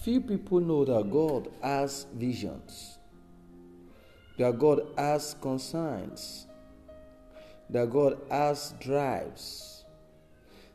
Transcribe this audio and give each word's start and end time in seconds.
Few 0.00 0.22
people 0.22 0.60
know 0.60 0.86
that 0.86 1.10
God 1.10 1.50
has 1.62 2.06
visions, 2.14 2.96
that 4.38 4.58
God 4.58 4.80
has 4.96 5.36
concerns, 5.42 6.46
that 7.68 7.90
God 7.90 8.16
has 8.30 8.72
drives, 8.80 9.84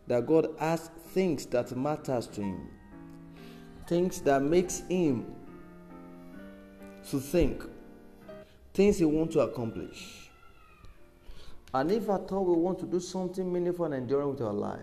that 0.06 0.28
God 0.28 0.50
has 0.60 0.92
things 1.08 1.48
that 1.48 1.76
matters 1.76 2.28
to 2.28 2.42
him, 2.42 2.70
things 3.88 4.22
that 4.22 4.44
makes 4.44 4.82
him 4.82 5.26
to 7.10 7.20
think, 7.20 7.64
things 8.76 9.00
he 9.00 9.06
want 9.06 9.32
to 9.32 9.40
accomplish. 9.40 10.30
And 11.74 11.92
if 11.92 12.08
at 12.10 12.32
all 12.32 12.46
we 12.46 12.62
want 12.62 12.78
to 12.78 12.86
do 12.86 13.00
something 13.00 13.52
meaningful 13.52 13.86
and 13.86 13.96
enduring 13.96 14.30
with 14.30 14.42
our 14.42 14.54
life, 14.54 14.82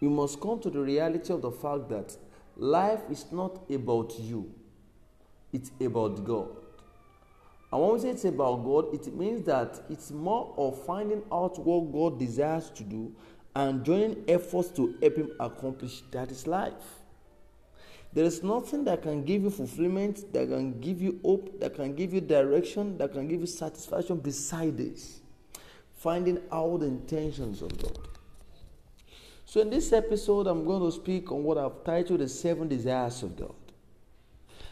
we 0.00 0.08
must 0.08 0.40
come 0.40 0.58
to 0.62 0.68
the 0.68 0.80
reality 0.80 1.32
of 1.32 1.42
the 1.42 1.52
fact 1.52 1.88
that 1.90 2.16
life 2.56 3.00
is 3.10 3.26
not 3.32 3.60
about 3.70 4.18
you, 4.18 4.52
it's 5.52 5.70
about 5.80 6.24
God. 6.24 6.48
And 7.72 7.80
when 7.80 7.92
we 7.92 8.00
say 8.00 8.08
it's 8.10 8.24
about 8.24 8.64
God, 8.64 8.92
it 8.92 9.14
means 9.14 9.46
that 9.46 9.80
it's 9.88 10.10
more 10.10 10.52
of 10.56 10.84
finding 10.84 11.22
out 11.30 11.58
what 11.58 11.92
God 11.92 12.18
desires 12.18 12.70
to 12.70 12.82
do 12.82 13.14
and 13.54 13.84
joining 13.84 14.24
efforts 14.28 14.68
to 14.70 14.96
help 15.00 15.16
Him 15.16 15.30
accomplish 15.38 16.02
that 16.10 16.30
is 16.30 16.46
life. 16.46 17.00
There 18.12 18.24
is 18.24 18.42
nothing 18.42 18.84
that 18.84 19.02
can 19.02 19.24
give 19.24 19.42
you 19.42 19.50
fulfillment, 19.50 20.32
that 20.32 20.48
can 20.48 20.80
give 20.80 21.00
you 21.00 21.20
hope, 21.24 21.60
that 21.60 21.76
can 21.76 21.94
give 21.94 22.12
you 22.12 22.20
direction, 22.20 22.98
that 22.98 23.12
can 23.12 23.28
give 23.28 23.40
you 23.40 23.46
satisfaction 23.46 24.16
beside 24.16 24.76
this. 24.76 25.20
Finding 25.96 26.40
out 26.50 26.80
the 26.80 26.86
intentions 26.86 27.62
of 27.62 27.76
God. 27.80 28.09
So, 29.50 29.60
in 29.60 29.68
this 29.68 29.92
episode, 29.92 30.46
I'm 30.46 30.64
going 30.64 30.80
to 30.80 30.92
speak 30.92 31.32
on 31.32 31.42
what 31.42 31.58
I've 31.58 31.82
titled 31.82 32.20
the 32.20 32.28
seven 32.28 32.68
desires 32.68 33.20
of 33.24 33.36
God. 33.36 33.52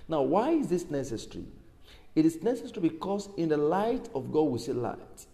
Now, 0.06 0.22
why 0.22 0.50
is 0.52 0.68
this 0.68 0.88
necessary? 0.88 1.46
It 2.14 2.24
is 2.24 2.40
necessary 2.44 2.88
because 2.88 3.28
in 3.36 3.48
the 3.48 3.56
light 3.56 4.08
of 4.14 4.30
God 4.30 4.42
we 4.42 4.60
see 4.60 4.72
light. 4.72 5.26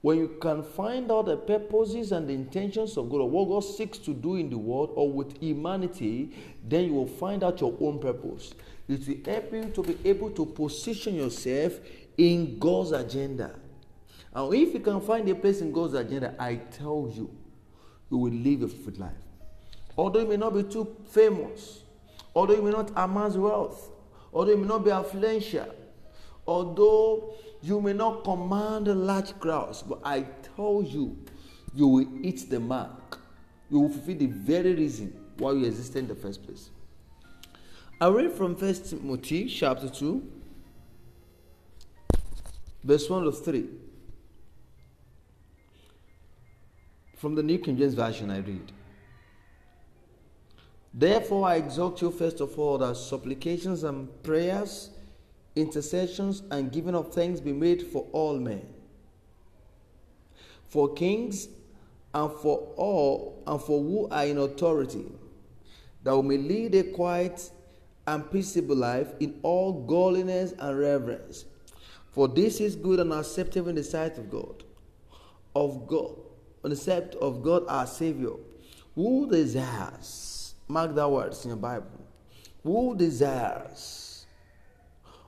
When 0.00 0.18
you 0.18 0.36
can 0.40 0.62
find 0.62 1.10
out 1.10 1.26
the 1.26 1.38
purposes 1.38 2.12
and 2.12 2.28
the 2.28 2.34
intentions 2.34 2.96
of 2.96 3.10
God 3.10 3.22
or 3.22 3.28
what 3.28 3.48
God 3.48 3.64
seeks 3.64 3.98
to 3.98 4.14
do 4.14 4.36
in 4.36 4.48
the 4.48 4.58
world 4.58 4.92
or 4.94 5.10
with 5.10 5.40
humanity, 5.40 6.30
then 6.62 6.84
you 6.84 6.94
will 6.94 7.08
find 7.08 7.42
out 7.42 7.60
your 7.60 7.76
own 7.80 7.98
purpose. 7.98 8.54
It 8.88 9.08
will 9.08 9.32
help 9.32 9.52
you 9.52 9.72
to 9.74 9.82
be 9.82 9.98
able 10.08 10.30
to 10.30 10.46
position 10.46 11.16
yourself 11.16 11.80
in 12.16 12.60
God's 12.60 12.92
agenda. 12.92 13.56
And 14.32 14.54
if 14.54 14.72
you 14.72 14.78
can 14.78 15.00
find 15.00 15.28
a 15.28 15.34
place 15.34 15.60
in 15.60 15.72
God's 15.72 15.94
agenda, 15.94 16.36
I 16.38 16.60
tell 16.70 17.12
you, 17.12 17.28
you 18.12 18.18
will 18.18 18.32
live 18.32 18.62
a 18.62 18.68
fulfilled 18.68 18.98
life. 18.98 19.24
Although 19.96 20.20
you 20.20 20.26
may 20.28 20.36
not 20.36 20.54
be 20.54 20.62
too 20.62 20.96
famous, 21.08 21.80
although 22.34 22.54
you 22.54 22.62
may 22.62 22.70
not 22.70 22.92
amass 22.94 23.34
wealth, 23.36 23.90
although 24.32 24.52
you 24.52 24.58
may 24.58 24.68
not 24.68 24.84
be 24.84 24.90
affluential, 24.90 25.72
although 26.46 27.34
you 27.62 27.80
may 27.80 27.94
not 27.94 28.22
command 28.22 28.86
large 28.86 29.38
crowds, 29.40 29.82
but 29.82 30.00
I 30.04 30.26
tell 30.54 30.84
you, 30.86 31.16
you 31.74 31.86
will 31.86 32.06
hit 32.22 32.50
the 32.50 32.60
mark. 32.60 33.18
You 33.70 33.80
will 33.80 33.88
fulfill 33.88 34.18
the 34.18 34.26
very 34.26 34.74
reason 34.74 35.18
why 35.38 35.52
you 35.52 35.64
exist 35.64 35.96
in 35.96 36.06
the 36.06 36.14
first 36.14 36.44
place. 36.44 36.68
I 37.98 38.08
read 38.08 38.32
from 38.32 38.56
First 38.56 38.90
Timothy 38.90 39.46
chapter 39.46 39.88
2, 39.88 40.22
verse 42.84 43.08
1 43.08 43.24
to 43.24 43.32
3. 43.32 43.68
From 47.22 47.36
the 47.36 47.42
New 47.44 47.60
King 47.60 47.76
James 47.76 47.94
Version, 47.94 48.32
I 48.32 48.38
read. 48.38 48.72
Therefore, 50.92 51.46
I 51.46 51.54
exhort 51.54 52.02
you 52.02 52.10
first 52.10 52.40
of 52.40 52.58
all 52.58 52.78
that 52.78 52.96
supplications 52.96 53.84
and 53.84 54.08
prayers, 54.24 54.90
intercessions, 55.54 56.42
and 56.50 56.72
giving 56.72 56.96
of 56.96 57.14
thanks 57.14 57.38
be 57.38 57.52
made 57.52 57.80
for 57.80 58.08
all 58.10 58.36
men, 58.40 58.66
for 60.66 60.94
kings, 60.94 61.46
and 62.12 62.28
for 62.28 62.72
all, 62.74 63.40
and 63.46 63.62
for 63.62 63.80
who 63.80 64.08
are 64.08 64.26
in 64.26 64.38
authority, 64.38 65.06
that 66.02 66.16
we 66.16 66.36
may 66.36 66.42
lead 66.42 66.74
a 66.74 66.82
quiet 66.82 67.52
and 68.04 68.32
peaceable 68.32 68.74
life 68.74 69.14
in 69.20 69.38
all 69.44 69.84
godliness 69.86 70.54
and 70.58 70.76
reverence. 70.76 71.44
For 72.10 72.26
this 72.26 72.60
is 72.60 72.74
good 72.74 72.98
and 72.98 73.12
acceptable 73.12 73.68
in 73.68 73.76
the 73.76 73.84
sight 73.84 74.18
of 74.18 74.28
God, 74.28 74.64
of 75.54 75.86
God, 75.86 76.16
on 76.64 76.72
of 77.20 77.42
God 77.42 77.64
our 77.68 77.86
Savior, 77.86 78.32
who 78.94 79.28
desires, 79.28 80.54
mark 80.68 80.94
that 80.94 81.10
words 81.10 81.44
in 81.44 81.50
your 81.50 81.56
Bible, 81.56 81.86
who 82.62 82.96
desires 82.96 84.26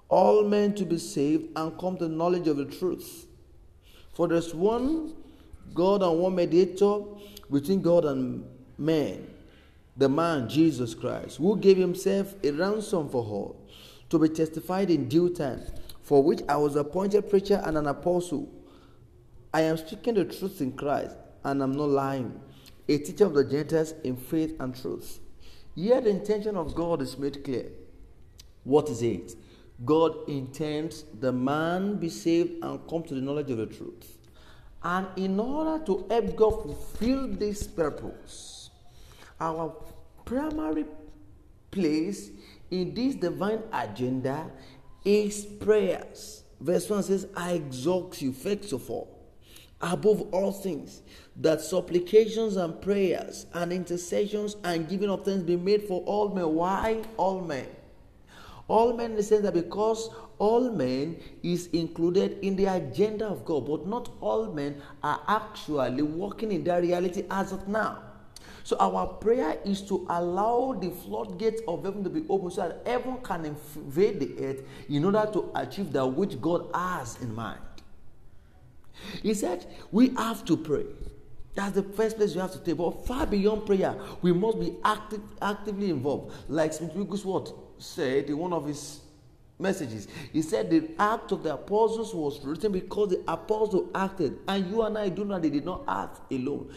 all 0.08 0.44
men 0.44 0.74
to 0.74 0.84
be 0.84 0.98
saved 0.98 1.48
and 1.56 1.78
come 1.78 1.96
to 1.98 2.08
knowledge 2.08 2.46
of 2.46 2.56
the 2.56 2.64
truth. 2.64 3.26
For 4.12 4.28
there's 4.28 4.54
one 4.54 5.14
God 5.74 6.02
and 6.02 6.18
one 6.18 6.36
mediator 6.36 7.00
between 7.50 7.82
God 7.82 8.04
and 8.04 8.44
man, 8.78 9.26
the 9.96 10.08
man 10.08 10.48
Jesus 10.48 10.94
Christ, 10.94 11.38
who 11.38 11.56
gave 11.56 11.76
himself 11.76 12.34
a 12.44 12.52
ransom 12.52 13.08
for 13.08 13.24
all, 13.24 13.56
to 14.10 14.18
be 14.18 14.28
testified 14.28 14.90
in 14.90 15.08
due 15.08 15.30
time, 15.30 15.62
for 16.02 16.22
which 16.22 16.42
I 16.48 16.56
was 16.56 16.76
appointed 16.76 17.28
preacher 17.28 17.60
and 17.64 17.76
an 17.76 17.86
apostle. 17.86 18.48
I 19.54 19.60
am 19.60 19.76
speaking 19.76 20.14
the 20.14 20.24
truth 20.24 20.60
in 20.60 20.72
Christ, 20.72 21.16
and 21.44 21.62
I'm 21.62 21.76
not 21.76 21.88
lying, 21.88 22.40
a 22.88 22.98
teacher 22.98 23.26
of 23.26 23.34
the 23.34 23.44
Gentiles 23.44 23.94
in 24.02 24.16
faith 24.16 24.56
and 24.58 24.74
truth. 24.74 25.20
Here 25.76 26.00
the 26.00 26.10
intention 26.10 26.56
of 26.56 26.74
God 26.74 27.00
is 27.00 27.16
made 27.16 27.44
clear. 27.44 27.70
What 28.64 28.88
is 28.88 29.00
it? 29.00 29.36
God 29.84 30.28
intends 30.28 31.04
the 31.20 31.30
man 31.30 31.98
be 31.98 32.08
saved 32.08 32.64
and 32.64 32.80
come 32.90 33.04
to 33.04 33.14
the 33.14 33.20
knowledge 33.20 33.48
of 33.52 33.58
the 33.58 33.66
truth. 33.66 34.18
And 34.82 35.06
in 35.14 35.38
order 35.38 35.84
to 35.84 36.04
help 36.10 36.34
God 36.34 36.62
fulfill 36.62 37.28
this 37.28 37.64
purpose, 37.64 38.70
our 39.38 39.72
primary 40.24 40.86
place 41.70 42.32
in 42.72 42.92
this 42.92 43.14
divine 43.14 43.62
agenda 43.72 44.50
is 45.04 45.44
prayers. 45.44 46.42
Verse 46.60 46.90
1 46.90 47.04
says, 47.04 47.28
I 47.36 47.52
exhort 47.52 48.20
you, 48.20 48.32
first 48.32 48.72
of 48.72 48.90
all, 48.90 49.13
above 49.84 50.22
all 50.32 50.50
things, 50.50 51.02
that 51.36 51.60
supplications 51.60 52.56
and 52.56 52.80
prayers 52.80 53.46
and 53.54 53.72
intercessions 53.72 54.56
and 54.64 54.88
giving 54.88 55.10
of 55.10 55.24
thanks 55.24 55.42
be 55.42 55.56
made 55.56 55.82
for 55.82 56.02
all 56.02 56.28
men. 56.28 56.48
Why 56.54 57.02
all 57.16 57.40
men? 57.40 57.66
All 58.66 58.96
men 58.96 59.10
in 59.10 59.16
the 59.16 59.22
sense 59.22 59.42
that 59.42 59.52
because 59.52 60.08
all 60.38 60.70
men 60.70 61.16
is 61.42 61.66
included 61.68 62.38
in 62.42 62.56
the 62.56 62.66
agenda 62.66 63.26
of 63.26 63.44
God, 63.44 63.66
but 63.66 63.86
not 63.86 64.10
all 64.20 64.46
men 64.52 64.80
are 65.02 65.20
actually 65.28 66.02
working 66.02 66.50
in 66.50 66.64
that 66.64 66.82
reality 66.82 67.24
as 67.30 67.52
of 67.52 67.68
now. 67.68 68.02
So 68.62 68.78
our 68.78 69.06
prayer 69.06 69.58
is 69.66 69.82
to 69.82 70.06
allow 70.08 70.72
the 70.72 70.90
floodgates 70.90 71.60
of 71.68 71.84
heaven 71.84 72.02
to 72.04 72.08
be 72.10 72.24
open 72.30 72.50
so 72.50 72.62
that 72.62 72.80
heaven 72.86 73.18
can 73.22 73.44
invade 73.44 74.20
the 74.20 74.42
earth 74.42 74.62
in 74.88 75.04
order 75.04 75.28
to 75.34 75.50
achieve 75.54 75.92
that 75.92 76.06
which 76.06 76.40
God 76.40 76.70
has 76.72 77.20
in 77.20 77.34
mind. 77.34 77.60
He 79.22 79.34
said, 79.34 79.66
We 79.90 80.10
have 80.10 80.44
to 80.46 80.56
pray. 80.56 80.84
That's 81.54 81.74
the 81.74 81.82
first 81.82 82.16
place 82.16 82.34
you 82.34 82.40
have 82.40 82.52
to 82.52 82.58
take. 82.58 82.76
But 82.76 83.06
far 83.06 83.26
beyond 83.26 83.66
prayer, 83.66 83.94
we 84.22 84.32
must 84.32 84.58
be 84.58 84.74
active, 84.84 85.20
actively 85.40 85.90
involved. 85.90 86.34
Like 86.48 86.72
Smith 86.72 86.94
Wigglesworth 86.94 87.52
said 87.78 88.28
in 88.28 88.38
one 88.38 88.52
of 88.52 88.66
his 88.66 89.00
messages, 89.58 90.08
he 90.32 90.42
said 90.42 90.68
the 90.68 90.90
act 90.98 91.30
of 91.30 91.44
the 91.44 91.54
apostles 91.54 92.12
was 92.12 92.44
written 92.44 92.72
because 92.72 93.10
the 93.10 93.22
apostle 93.28 93.88
acted, 93.94 94.38
and 94.48 94.68
you 94.68 94.82
and 94.82 94.98
I 94.98 95.08
do 95.10 95.24
not, 95.24 95.42
they 95.42 95.50
did 95.50 95.64
not 95.64 95.84
act 95.86 96.32
alone. 96.32 96.72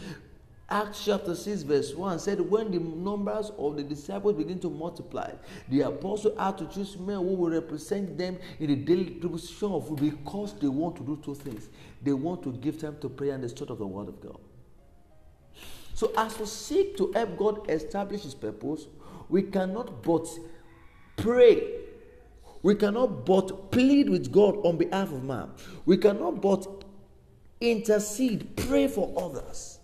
Acts 0.70 1.06
chapter 1.06 1.34
6, 1.34 1.62
verse 1.62 1.94
1 1.94 2.18
said, 2.18 2.40
When 2.40 2.70
the 2.70 2.78
numbers 2.78 3.50
of 3.56 3.76
the 3.76 3.82
disciples 3.82 4.34
begin 4.34 4.58
to 4.60 4.68
multiply, 4.68 5.32
the 5.70 5.80
apostle 5.80 6.36
had 6.38 6.58
to 6.58 6.66
choose 6.66 6.98
men 6.98 7.16
who 7.16 7.34
will 7.34 7.50
represent 7.50 8.18
them 8.18 8.36
in 8.60 8.66
the 8.66 8.76
daily 8.76 9.04
distribution 9.04 9.72
of 9.72 9.88
food 9.88 10.00
because 10.00 10.52
they 10.58 10.68
want 10.68 10.96
to 10.96 11.02
do 11.02 11.18
two 11.24 11.34
things. 11.34 11.70
They 12.02 12.12
want 12.12 12.42
to 12.42 12.52
give 12.52 12.78
time 12.78 12.98
to 13.00 13.08
prayer 13.08 13.34
and 13.34 13.42
the 13.42 13.48
study 13.48 13.72
of 13.72 13.78
the 13.78 13.86
Word 13.86 14.08
of 14.08 14.20
God. 14.20 14.38
So, 15.94 16.12
as 16.18 16.38
we 16.38 16.44
seek 16.44 16.98
to 16.98 17.12
help 17.12 17.38
God 17.38 17.70
establish 17.70 18.24
His 18.24 18.34
purpose, 18.34 18.86
we 19.30 19.44
cannot 19.44 20.02
but 20.02 20.28
pray. 21.16 21.62
We 22.62 22.74
cannot 22.74 23.24
but 23.24 23.70
plead 23.70 24.10
with 24.10 24.30
God 24.30 24.58
on 24.66 24.76
behalf 24.76 25.12
of 25.12 25.24
man. 25.24 25.50
We 25.86 25.96
cannot 25.96 26.42
but 26.42 26.84
intercede, 27.58 28.54
pray 28.54 28.86
for 28.86 29.14
others. 29.16 29.77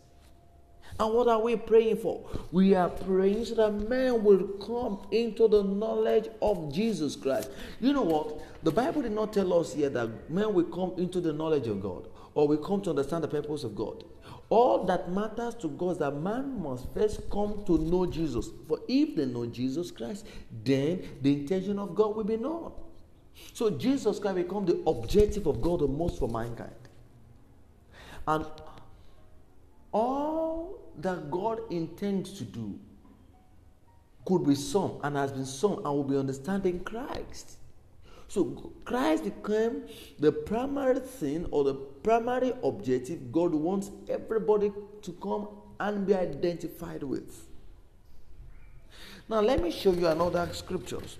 And 1.00 1.12
what 1.12 1.26
are 1.26 1.40
we 1.40 1.56
praying 1.56 1.96
for? 1.96 2.24
We 2.52 2.74
are 2.74 2.88
praying 2.88 3.46
so 3.46 3.56
that 3.56 3.72
men 3.88 4.22
will 4.22 4.46
come 4.64 5.06
into 5.10 5.48
the 5.48 5.64
knowledge 5.64 6.28
of 6.40 6.72
Jesus 6.72 7.16
Christ. 7.16 7.50
You 7.80 7.92
know 7.92 8.02
what? 8.02 8.40
The 8.62 8.70
Bible 8.70 9.02
did 9.02 9.12
not 9.12 9.32
tell 9.32 9.52
us 9.58 9.74
here 9.74 9.90
that 9.90 10.30
men 10.30 10.54
will 10.54 10.64
come 10.64 10.94
into 10.96 11.20
the 11.20 11.32
knowledge 11.32 11.66
of 11.66 11.82
God. 11.82 12.06
or 12.34 12.48
we 12.48 12.56
come 12.56 12.80
to 12.82 12.90
understand 12.90 13.24
the 13.24 13.28
purpose 13.28 13.64
of 13.64 13.74
God. 13.74 14.04
All 14.50 14.84
that 14.84 15.10
matters 15.10 15.54
to 15.56 15.68
God 15.68 15.92
is 15.92 15.98
that 15.98 16.12
man 16.12 16.60
must 16.60 16.92
first 16.92 17.30
come 17.30 17.64
to 17.66 17.78
know 17.78 18.06
Jesus. 18.06 18.48
For 18.68 18.80
if 18.88 19.16
they 19.16 19.24
know 19.24 19.46
Jesus 19.46 19.90
Christ, 19.90 20.26
then 20.64 21.02
the 21.22 21.32
intention 21.32 21.78
of 21.78 21.94
God 21.94 22.14
will 22.14 22.24
be 22.24 22.36
known. 22.36 22.72
So 23.52 23.70
Jesus 23.70 24.18
Christ 24.18 24.36
become 24.36 24.66
the 24.66 24.82
objective 24.86 25.46
of 25.46 25.62
God 25.62 25.80
the 25.80 25.88
most 25.88 26.18
for 26.18 26.28
mankind. 26.28 26.74
And 28.26 28.44
all 29.92 30.53
that 30.98 31.30
God 31.30 31.60
intends 31.70 32.32
to 32.38 32.44
do 32.44 32.78
could 34.24 34.46
be 34.46 34.54
sung 34.54 35.00
and 35.02 35.16
has 35.16 35.32
been 35.32 35.46
sung 35.46 35.76
and 35.76 35.84
will 35.84 36.04
be 36.04 36.16
understanding 36.16 36.80
Christ. 36.80 37.58
So 38.28 38.72
Christ 38.84 39.24
became 39.24 39.84
the 40.18 40.32
primary 40.32 41.00
thing 41.00 41.46
or 41.50 41.64
the 41.64 41.74
primary 41.74 42.52
objective 42.62 43.30
God 43.30 43.54
wants 43.54 43.90
everybody 44.08 44.72
to 45.02 45.12
come 45.12 45.48
and 45.78 46.06
be 46.06 46.14
identified 46.14 47.02
with. 47.02 47.46
Now 49.28 49.40
let 49.40 49.62
me 49.62 49.70
show 49.70 49.92
you 49.92 50.06
another 50.06 50.48
scriptures. 50.52 51.18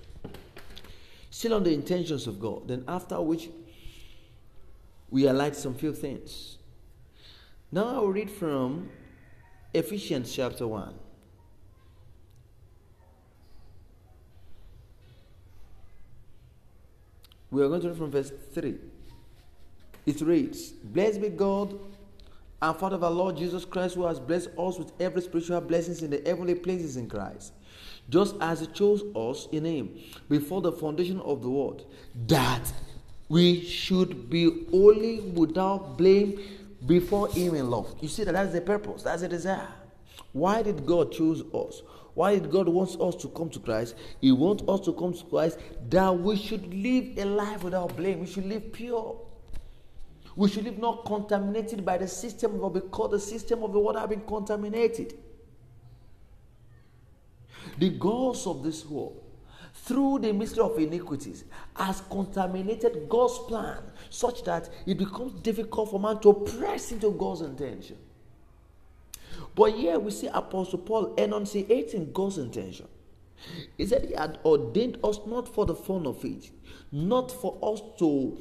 Still 1.29 1.55
on 1.55 1.63
the 1.63 1.73
intentions 1.73 2.27
of 2.27 2.39
God. 2.39 2.67
Then 2.67 2.83
after 2.87 3.21
which 3.21 3.49
we 5.09 5.25
highlight 5.25 5.55
some 5.55 5.75
few 5.75 5.93
things. 5.93 6.57
Now 7.71 7.87
I 7.87 7.99
will 7.99 8.11
read 8.11 8.31
from 8.31 8.89
Ephesians 9.75 10.33
chapter 10.33 10.65
1. 10.65 10.93
We 17.51 17.61
are 17.61 17.67
going 17.67 17.81
to 17.81 17.89
read 17.89 17.97
from 17.97 18.09
verse 18.09 18.31
3. 18.53 18.75
It 20.05 20.21
reads 20.21 20.69
Blessed 20.69 21.21
be 21.21 21.29
God 21.29 21.77
and 22.61 22.77
Father 22.77 22.95
of 22.95 23.03
our 23.03 23.11
Lord 23.11 23.35
Jesus 23.35 23.65
Christ, 23.65 23.95
who 23.95 24.05
has 24.05 24.17
blessed 24.17 24.49
us 24.57 24.79
with 24.79 24.93
every 24.99 25.21
spiritual 25.21 25.59
blessings 25.59 26.01
in 26.01 26.09
the 26.09 26.21
heavenly 26.25 26.55
places 26.55 26.95
in 26.95 27.09
Christ, 27.09 27.51
just 28.09 28.35
as 28.39 28.61
He 28.61 28.67
chose 28.67 29.03
us 29.13 29.49
in 29.51 29.65
Him 29.65 29.99
before 30.29 30.61
the 30.61 30.71
foundation 30.71 31.19
of 31.19 31.41
the 31.41 31.49
world, 31.49 31.85
that 32.27 32.71
we 33.27 33.61
should 33.61 34.29
be 34.29 34.65
holy 34.71 35.19
without 35.19 35.97
blame 35.97 36.39
before 36.85 37.27
Him 37.29 37.55
in 37.55 37.69
love. 37.69 37.95
You 38.01 38.07
see 38.07 38.23
that 38.23 38.33
that's 38.33 38.53
the 38.53 38.61
purpose, 38.61 39.03
that's 39.03 39.21
the 39.21 39.27
desire. 39.27 39.67
Why 40.31 40.61
did 40.61 40.85
God 40.85 41.11
choose 41.11 41.41
us? 41.53 41.81
Why 42.13 42.35
did 42.35 42.49
God 42.49 42.69
want 42.69 42.99
us 42.99 43.15
to 43.17 43.27
come 43.27 43.49
to 43.49 43.59
Christ? 43.59 43.95
He 44.21 44.31
wants 44.31 44.63
us 44.67 44.79
to 44.81 44.93
come 44.93 45.13
to 45.13 45.23
Christ 45.25 45.59
that 45.89 46.17
we 46.17 46.37
should 46.37 46.73
live 46.73 47.17
a 47.17 47.25
life 47.25 47.63
without 47.63 47.95
blame. 47.95 48.21
We 48.21 48.27
should 48.27 48.45
live 48.45 48.71
pure. 48.71 49.19
We 50.35 50.49
should 50.49 50.63
live 50.63 50.77
not 50.77 51.05
contaminated 51.05 51.85
by 51.85 51.97
the 51.97 52.07
system 52.07 52.61
of 52.63 52.73
because 52.73 53.11
the 53.11 53.19
system 53.19 53.63
of 53.63 53.73
the 53.73 53.79
world 53.79 53.97
have 53.97 54.09
been 54.09 54.21
contaminated. 54.21 55.17
The 57.77 57.89
gods 57.89 58.47
of 58.47 58.63
this 58.63 58.85
world, 58.85 59.21
through 59.83 60.19
the 60.19 60.33
mystery 60.33 60.63
of 60.63 60.79
iniquities, 60.79 61.43
has 61.75 62.01
contaminated 62.09 63.07
God's 63.09 63.37
plan 63.39 63.83
such 64.09 64.43
that 64.45 64.69
it 64.85 64.97
becomes 64.97 65.33
difficult 65.41 65.91
for 65.91 65.99
man 65.99 66.19
to 66.21 66.33
press 66.33 66.91
into 66.91 67.11
God's 67.11 67.41
intention. 67.41 67.97
But 69.53 69.73
here 69.73 69.99
we 69.99 70.11
see 70.11 70.27
Apostle 70.27 70.79
Paul 70.79 71.13
enunciating 71.15 72.11
God's 72.13 72.37
intention. 72.37 72.87
He 73.77 73.85
said 73.85 74.05
he 74.05 74.15
had 74.15 74.39
ordained 74.45 74.97
us 75.03 75.19
not 75.27 75.47
for 75.47 75.65
the 75.65 75.75
fun 75.75 76.07
of 76.07 76.23
it, 76.23 76.49
not 76.91 77.31
for 77.31 77.57
us 77.61 77.81
to 77.99 78.37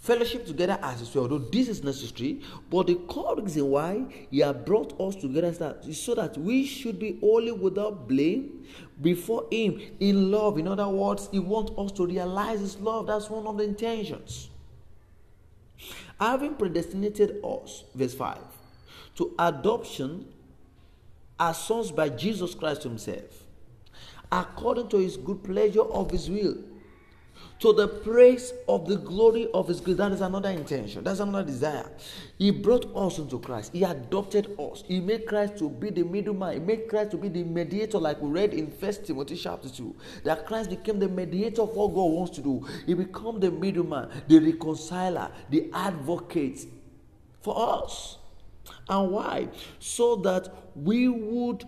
fellowship 0.00 0.46
together 0.46 0.78
as 0.82 1.00
his 1.00 1.14
way, 1.14 1.20
although 1.20 1.38
this 1.38 1.68
is 1.68 1.84
necessary. 1.84 2.40
But 2.68 2.88
the 2.88 2.96
core 2.96 3.36
reason 3.40 3.66
why 3.70 4.04
he 4.30 4.40
had 4.40 4.64
brought 4.64 4.98
us 5.00 5.14
together 5.14 5.48
is, 5.48 5.58
that, 5.58 5.84
is 5.86 6.02
so 6.02 6.14
that 6.16 6.36
we 6.36 6.64
should 6.66 6.98
be 6.98 7.18
holy 7.20 7.52
without 7.52 8.08
blame 8.08 8.64
before 9.00 9.46
him 9.52 9.80
in 10.00 10.30
love. 10.30 10.58
In 10.58 10.66
other 10.66 10.88
words, 10.88 11.28
he 11.30 11.38
wants 11.38 11.72
us 11.78 11.92
to 11.92 12.06
realize 12.06 12.60
his 12.60 12.76
love. 12.78 13.06
That's 13.06 13.30
one 13.30 13.46
of 13.46 13.58
the 13.58 13.64
intentions. 13.64 14.50
Having 16.18 16.56
predestinated 16.56 17.40
us, 17.44 17.84
verse 17.94 18.14
5 18.14 18.38
to 19.20 19.34
adoption 19.38 20.26
as 21.38 21.58
sons 21.58 21.90
by 21.92 22.08
Jesus 22.08 22.54
Christ 22.54 22.84
Himself, 22.84 23.44
according 24.32 24.88
to 24.88 24.98
His 24.98 25.18
good 25.18 25.44
pleasure 25.44 25.82
of 25.82 26.10
His 26.10 26.30
will, 26.30 26.56
to 27.60 27.74
the 27.74 27.86
praise 27.86 28.54
of 28.68 28.88
the 28.88 28.96
glory 28.96 29.48
of 29.52 29.68
His 29.68 29.80
grace. 29.80 29.98
That 29.98 30.12
is 30.12 30.22
another 30.22 30.48
intention. 30.48 31.04
That's 31.04 31.20
another 31.20 31.44
desire. 31.44 31.90
He 32.38 32.50
brought 32.50 32.90
us 32.96 33.18
into 33.18 33.38
Christ. 33.38 33.72
He 33.74 33.84
adopted 33.84 34.56
us. 34.58 34.82
He 34.88 34.98
made 34.98 35.26
Christ 35.26 35.58
to 35.58 35.68
be 35.68 35.90
the 35.90 36.02
middleman. 36.02 36.54
He 36.54 36.58
made 36.58 36.88
Christ 36.88 37.10
to 37.12 37.18
be 37.18 37.28
the 37.28 37.44
mediator, 37.44 37.98
like 37.98 38.20
we 38.20 38.30
read 38.30 38.54
in 38.54 38.70
First 38.70 39.04
Timothy 39.06 39.36
chapter 39.36 39.68
two. 39.68 39.94
That 40.24 40.46
Christ 40.46 40.70
became 40.70 40.98
the 40.98 41.08
mediator 41.08 41.62
of 41.62 41.76
what 41.76 41.88
God 41.88 42.04
wants 42.04 42.36
to 42.36 42.42
do. 42.42 42.66
He 42.86 42.94
became 42.94 43.40
the 43.40 43.50
middleman, 43.50 44.08
the 44.26 44.38
reconciler, 44.38 45.30
the 45.50 45.70
advocate 45.74 46.66
for 47.42 47.84
us. 47.84 48.16
And 48.88 49.10
why? 49.10 49.48
So 49.78 50.16
that 50.16 50.48
we 50.74 51.08
would 51.08 51.64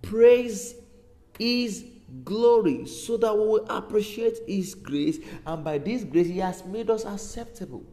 praise 0.00 0.76
His 1.38 1.84
glory, 2.24 2.86
so 2.86 3.16
that 3.16 3.36
we 3.36 3.44
will 3.44 3.66
appreciate 3.68 4.38
His 4.46 4.74
grace, 4.74 5.18
and 5.46 5.64
by 5.64 5.78
this 5.78 6.04
grace, 6.04 6.26
He 6.26 6.38
has 6.38 6.64
made 6.64 6.90
us 6.90 7.04
acceptable. 7.04 7.84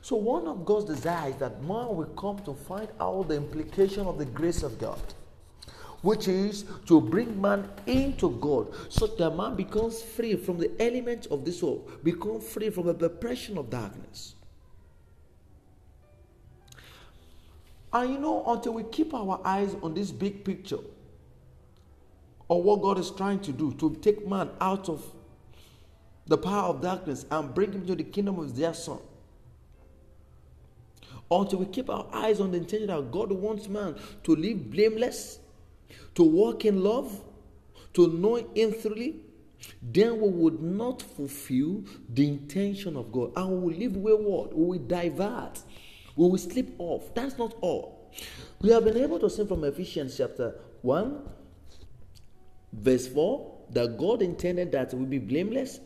So, 0.00 0.16
one 0.16 0.46
of 0.46 0.64
God's 0.64 0.86
desires 0.86 1.34
is 1.34 1.40
that 1.40 1.60
man 1.62 1.94
will 1.94 2.12
come 2.16 2.38
to 2.40 2.54
find 2.54 2.88
out 3.00 3.28
the 3.28 3.36
implication 3.36 4.06
of 4.06 4.18
the 4.18 4.24
grace 4.24 4.62
of 4.62 4.78
God, 4.78 5.00
which 6.02 6.28
is 6.28 6.64
to 6.86 7.00
bring 7.00 7.40
man 7.40 7.68
into 7.86 8.30
God, 8.40 8.68
so 8.88 9.06
that 9.06 9.36
man 9.36 9.56
becomes 9.56 10.02
free 10.02 10.36
from 10.36 10.58
the 10.58 10.70
elements 10.80 11.26
of 11.26 11.44
this 11.44 11.62
world, 11.62 11.90
become 12.04 12.40
free 12.40 12.70
from 12.70 12.86
the 12.86 13.06
oppression 13.06 13.58
of 13.58 13.70
darkness. 13.70 14.34
And 17.92 18.12
you 18.12 18.18
know, 18.18 18.44
until 18.46 18.74
we 18.74 18.84
keep 18.84 19.14
our 19.14 19.40
eyes 19.44 19.74
on 19.82 19.94
this 19.94 20.10
big 20.10 20.44
picture 20.44 20.78
of 22.50 22.64
what 22.64 22.82
God 22.82 22.98
is 22.98 23.10
trying 23.10 23.40
to 23.40 23.52
do 23.52 23.72
to 23.74 23.94
take 23.96 24.26
man 24.26 24.50
out 24.60 24.88
of 24.88 25.04
the 26.26 26.38
power 26.38 26.70
of 26.70 26.80
darkness 26.80 27.24
and 27.30 27.54
bring 27.54 27.72
him 27.72 27.86
to 27.86 27.94
the 27.94 28.04
kingdom 28.04 28.38
of 28.38 28.54
dear 28.54 28.74
son. 28.74 28.98
Until 31.30 31.58
we 31.60 31.66
keep 31.66 31.90
our 31.90 32.06
eyes 32.12 32.40
on 32.40 32.52
the 32.52 32.58
intention 32.58 32.88
that 32.88 33.10
God 33.10 33.32
wants 33.32 33.68
man 33.68 33.96
to 34.24 34.34
live 34.34 34.70
blameless, 34.70 35.38
to 36.14 36.22
walk 36.22 36.64
in 36.64 36.82
love, 36.82 37.22
to 37.94 38.08
know 38.08 38.36
him 38.36 38.72
thoroughly, 38.72 39.20
then 39.82 40.20
we 40.20 40.28
would 40.28 40.62
not 40.62 41.02
fulfill 41.02 41.84
the 42.08 42.26
intention 42.26 42.96
of 42.96 43.12
God 43.12 43.32
and 43.36 43.50
we 43.50 43.58
will 43.58 43.78
live 43.78 43.96
wayward, 43.96 44.54
we 44.54 44.78
will 44.78 44.86
divert 44.86 45.60
we 46.18 46.28
will 46.28 46.36
slip 46.36 46.74
off. 46.78 47.14
That's 47.14 47.38
not 47.38 47.54
all. 47.60 48.10
We 48.60 48.70
have 48.70 48.84
been 48.84 48.96
able 48.96 49.20
to 49.20 49.30
see 49.30 49.46
from 49.46 49.62
Ephesians 49.62 50.16
chapter 50.16 50.60
1, 50.82 51.22
verse 52.72 53.06
4, 53.08 53.66
that 53.70 53.98
God 53.98 54.22
intended 54.22 54.72
that 54.72 54.94
we 54.94 55.04
be 55.04 55.18
blameless. 55.18 55.80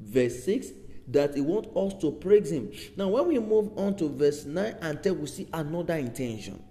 Verse 0.00 0.44
6, 0.44 0.68
that 1.08 1.34
He 1.34 1.40
wants 1.40 1.68
us 1.76 2.00
to 2.00 2.12
praise 2.12 2.50
Him. 2.50 2.72
Now, 2.96 3.08
when 3.08 3.28
we 3.28 3.38
move 3.38 3.76
on 3.76 3.96
to 3.96 4.08
verse 4.08 4.44
9 4.44 4.76
and 4.80 5.02
10, 5.02 5.20
we 5.20 5.26
see 5.26 5.48
another 5.52 5.94
intention. 5.94 6.62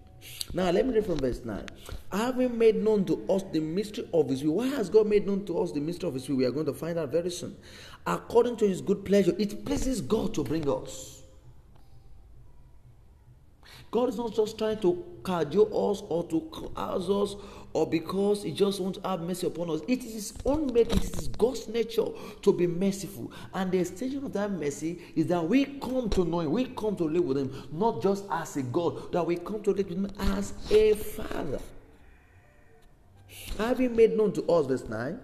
Now, 0.54 0.72
let 0.72 0.86
me 0.86 0.94
read 0.94 1.06
from 1.06 1.18
verse 1.18 1.44
9. 1.44 1.66
Having 2.12 2.58
made 2.58 2.76
known 2.76 3.06
to 3.06 3.26
us 3.30 3.44
the 3.52 3.60
mystery 3.60 4.08
of 4.14 4.30
His 4.30 4.44
will. 4.44 4.56
Why 4.56 4.68
has 4.68 4.90
God 4.90 5.08
made 5.08 5.28
known 5.28 5.46
to 5.46 5.60
us 5.60 5.72
the 5.72 5.80
mystery 5.80 6.08
of 6.08 6.14
His 6.14 6.30
will? 6.30 6.38
We 6.38 6.46
are 6.46 6.52
going 6.52 6.66
to 6.66 6.74
find 6.74 6.98
out 6.98 7.12
very 7.12 7.30
soon. 7.30 7.56
According 8.06 8.58
to 8.58 8.68
His 8.68 8.82
good 8.82 9.06
pleasure, 9.06 9.34
it 9.38 9.66
pleases 9.66 10.02
God 10.02 10.34
to 10.36 10.44
bring 10.44 10.70
us. 10.70 11.22
God 13.92 14.10
is 14.10 14.18
not 14.18 14.34
just 14.34 14.58
trying 14.58 14.80
to 14.80 15.04
cajole 15.24 15.92
us 15.92 16.02
or 16.10 16.24
to 16.24 16.50
curse 16.52 17.10
us 17.10 17.36
or 17.74 17.88
because 17.88 18.44
He 18.44 18.52
just 18.52 18.80
wants 18.80 19.00
to 19.00 19.08
have 19.08 19.22
mercy 19.22 19.48
upon 19.48 19.70
us. 19.70 19.82
It 19.88 20.04
is 20.04 20.14
His 20.14 20.34
own 20.46 20.72
making, 20.74 20.98
it 20.98 21.18
is 21.18 21.28
God's 21.28 21.68
nature 21.68 22.06
to 22.42 22.54
be 22.54 22.68
merciful. 22.68 23.32
And 23.54 23.72
the 23.72 23.80
extension 23.80 24.24
of 24.24 24.34
that 24.34 24.52
mercy 24.52 25.00
is 25.16 25.28
that 25.28 25.48
we 25.48 25.66
come 25.66 26.10
to 26.12 26.24
know 26.24 26.42
Him, 26.42 26.52
we 26.52 26.66
come 26.66 26.96
to 26.98 27.04
live 27.04 27.26
with 27.26 27.38
Him, 27.38 27.52
not 27.72 28.02
just 28.02 28.26
as 28.32 28.56
a 28.58 28.64
God, 28.64 29.12
that 29.12 29.26
we 29.26 29.36
come 29.38 29.62
to 29.64 29.72
live 29.72 29.90
with 29.90 29.98
Him 29.98 30.12
as 30.20 30.54
a 30.72 30.94
Father. 30.94 31.60
Having 33.58 33.96
made 33.96 34.16
known 34.16 34.32
to 34.34 34.44
us, 34.52 34.68
verse 34.68 34.88
9, 34.88 35.20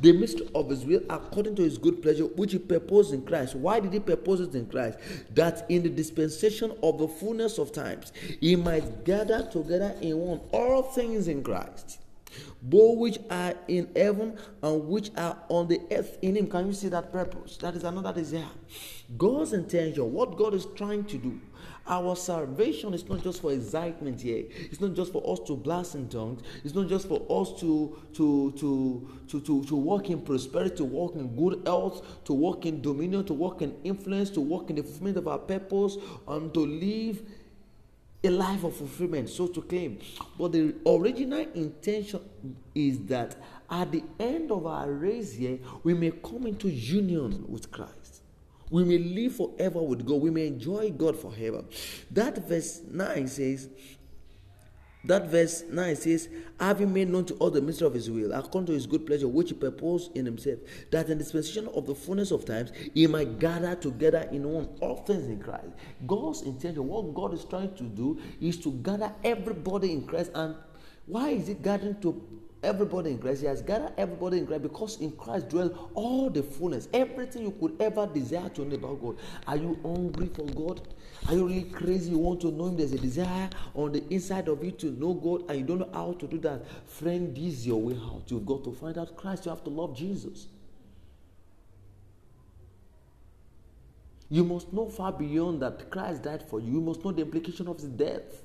the 0.00 0.12
mystery 0.12 0.48
of 0.54 0.70
his 0.70 0.84
will 0.84 1.00
according 1.10 1.56
to 1.56 1.62
his 1.62 1.78
good 1.78 2.02
pleasure, 2.02 2.24
which 2.24 2.52
he 2.52 2.58
purposed 2.58 3.12
in 3.12 3.22
Christ. 3.22 3.54
Why 3.54 3.80
did 3.80 3.92
he 3.92 4.00
purpose 4.00 4.40
it 4.40 4.54
in 4.54 4.66
Christ? 4.66 4.98
That 5.34 5.66
in 5.68 5.82
the 5.82 5.88
dispensation 5.88 6.72
of 6.82 6.98
the 6.98 7.08
fullness 7.08 7.58
of 7.58 7.72
times, 7.72 8.12
he 8.40 8.56
might 8.56 9.04
gather 9.04 9.48
together 9.50 9.96
in 10.00 10.16
one 10.18 10.40
all 10.52 10.82
things 10.82 11.28
in 11.28 11.42
Christ. 11.42 11.98
both 12.62 12.98
which 12.98 13.18
are 13.30 13.54
in 13.68 13.88
heaven 13.94 14.36
and 14.62 14.88
which 14.88 15.10
are 15.16 15.36
on 15.48 15.68
the 15.68 15.80
earth 15.90 16.18
in 16.22 16.36
him. 16.36 16.46
Can 16.46 16.66
you 16.66 16.72
see 16.72 16.88
that 16.88 17.12
purpose? 17.12 17.56
That 17.58 17.74
is 17.74 17.84
another 17.84 18.12
desire. 18.12 18.48
God's 19.18 19.52
intention, 19.52 20.12
what 20.12 20.36
God 20.36 20.54
is 20.54 20.66
trying 20.74 21.04
to 21.04 21.18
do. 21.18 21.40
Our 21.86 22.16
salvation 22.16 22.94
is 22.94 23.06
not 23.08 23.22
just 23.22 23.42
for 23.42 23.52
excitement 23.52 24.20
here. 24.22 24.44
It's 24.50 24.80
not 24.80 24.94
just 24.94 25.12
for 25.12 25.22
us 25.30 25.40
to 25.46 25.54
blast 25.54 25.94
in 25.94 26.08
tongues. 26.08 26.42
It's 26.64 26.74
not 26.74 26.88
just 26.88 27.06
for 27.06 27.20
us 27.28 27.60
to 27.60 27.96
to 28.14 28.52
to 28.52 29.08
to 29.28 29.40
to, 29.40 29.64
to 29.64 29.76
walk 29.76 30.08
in 30.08 30.22
prosperity, 30.22 30.76
to 30.76 30.84
walk 30.84 31.14
in 31.14 31.36
good 31.36 31.62
health, 31.66 32.24
to 32.24 32.32
walk 32.32 32.64
in 32.64 32.80
dominion, 32.80 33.24
to 33.26 33.34
walk 33.34 33.60
in 33.60 33.74
influence, 33.84 34.30
to 34.30 34.40
walk 34.40 34.70
in 34.70 34.76
the 34.76 34.82
fulfillment 34.82 35.18
of 35.18 35.28
our 35.28 35.38
purpose, 35.38 35.98
and 36.26 36.54
to 36.54 36.60
live 36.60 37.22
a 38.24 38.30
life 38.30 38.64
of 38.64 38.74
fulfillment, 38.74 39.28
so 39.28 39.46
to 39.46 39.60
claim. 39.60 39.98
But 40.38 40.52
the 40.52 40.74
original 40.86 41.46
intention 41.54 42.20
is 42.74 42.98
that 43.06 43.36
at 43.70 43.92
the 43.92 44.02
end 44.18 44.50
of 44.50 44.66
our 44.66 44.90
race 44.90 45.34
here, 45.34 45.58
we 45.82 45.92
may 45.92 46.10
come 46.10 46.46
into 46.46 46.70
union 46.70 47.44
with 47.48 47.70
Christ. 47.70 48.03
We 48.74 48.82
may 48.82 48.98
live 48.98 49.36
forever 49.36 49.80
with 49.80 50.04
God. 50.04 50.20
We 50.20 50.30
may 50.30 50.48
enjoy 50.48 50.90
God 50.90 51.16
forever. 51.16 51.62
That 52.10 52.48
verse 52.48 52.80
9 52.90 53.28
says, 53.28 53.68
that 55.04 55.28
verse 55.28 55.62
9 55.70 55.94
says, 55.94 56.28
Having 56.58 56.92
made 56.92 57.08
known 57.08 57.24
to 57.26 57.34
all 57.34 57.50
the 57.50 57.62
mystery 57.62 57.86
of 57.86 57.94
his 57.94 58.10
will, 58.10 58.32
according 58.32 58.66
to 58.66 58.72
his 58.72 58.88
good 58.88 59.06
pleasure, 59.06 59.28
which 59.28 59.50
he 59.50 59.54
purposed 59.54 60.16
in 60.16 60.26
himself, 60.26 60.58
that 60.90 61.08
in 61.08 61.18
the 61.18 61.22
dispensation 61.22 61.68
of 61.68 61.86
the 61.86 61.94
fullness 61.94 62.32
of 62.32 62.46
times, 62.46 62.72
he 62.94 63.06
might 63.06 63.38
gather 63.38 63.76
together 63.76 64.28
in 64.32 64.42
one 64.42 64.68
all 64.80 64.96
things 64.96 65.28
in 65.28 65.38
Christ. 65.38 65.68
God's 66.04 66.42
intention, 66.42 66.88
what 66.88 67.14
God 67.14 67.32
is 67.32 67.44
trying 67.44 67.76
to 67.76 67.84
do, 67.84 68.18
is 68.40 68.56
to 68.64 68.72
gather 68.72 69.12
everybody 69.22 69.92
in 69.92 70.04
Christ. 70.04 70.32
And 70.34 70.56
why 71.06 71.28
is 71.28 71.48
it 71.48 71.62
gathering 71.62 72.00
to 72.00 72.43
everybody 72.64 73.10
in 73.10 73.18
Christ. 73.18 73.42
He 73.42 73.46
has 73.46 73.62
gathered 73.62 73.92
everybody 73.96 74.38
in 74.38 74.46
Christ 74.46 74.62
because 74.62 75.00
in 75.00 75.12
Christ 75.12 75.48
dwell 75.48 75.90
all 75.94 76.30
the 76.30 76.42
fullness, 76.42 76.88
everything 76.92 77.42
you 77.42 77.50
could 77.52 77.80
ever 77.80 78.06
desire 78.06 78.48
to 78.50 78.64
know 78.64 78.76
about 78.76 79.00
God. 79.00 79.16
Are 79.46 79.56
you 79.56 79.78
hungry 79.82 80.30
for 80.34 80.46
God? 80.46 80.80
Are 81.28 81.34
you 81.34 81.46
really 81.46 81.64
crazy? 81.64 82.10
You 82.10 82.18
want 82.18 82.40
to 82.42 82.50
know 82.50 82.66
Him? 82.66 82.76
There's 82.76 82.92
a 82.92 82.98
desire 82.98 83.48
on 83.74 83.92
the 83.92 84.04
inside 84.12 84.48
of 84.48 84.62
you 84.62 84.72
to 84.72 84.86
know 84.86 85.14
God, 85.14 85.50
and 85.50 85.60
you 85.60 85.64
don't 85.64 85.78
know 85.78 85.90
how 85.92 86.12
to 86.14 86.26
do 86.26 86.38
that. 86.38 86.64
Friend, 86.88 87.34
this 87.34 87.44
is 87.44 87.66
your 87.66 87.80
way 87.80 87.94
out. 87.94 88.22
You've 88.28 88.46
got 88.46 88.64
to 88.64 88.72
find 88.72 88.98
out 88.98 89.16
Christ. 89.16 89.46
You 89.46 89.50
have 89.50 89.64
to 89.64 89.70
love 89.70 89.96
Jesus. 89.96 90.46
You 94.30 94.42
must 94.42 94.72
know 94.72 94.88
far 94.88 95.12
beyond 95.12 95.62
that 95.62 95.90
Christ 95.90 96.22
died 96.22 96.42
for 96.42 96.60
you. 96.60 96.72
You 96.72 96.80
must 96.80 97.04
know 97.04 97.12
the 97.12 97.22
implication 97.22 97.68
of 97.68 97.76
his 97.76 97.86
death. 97.86 98.42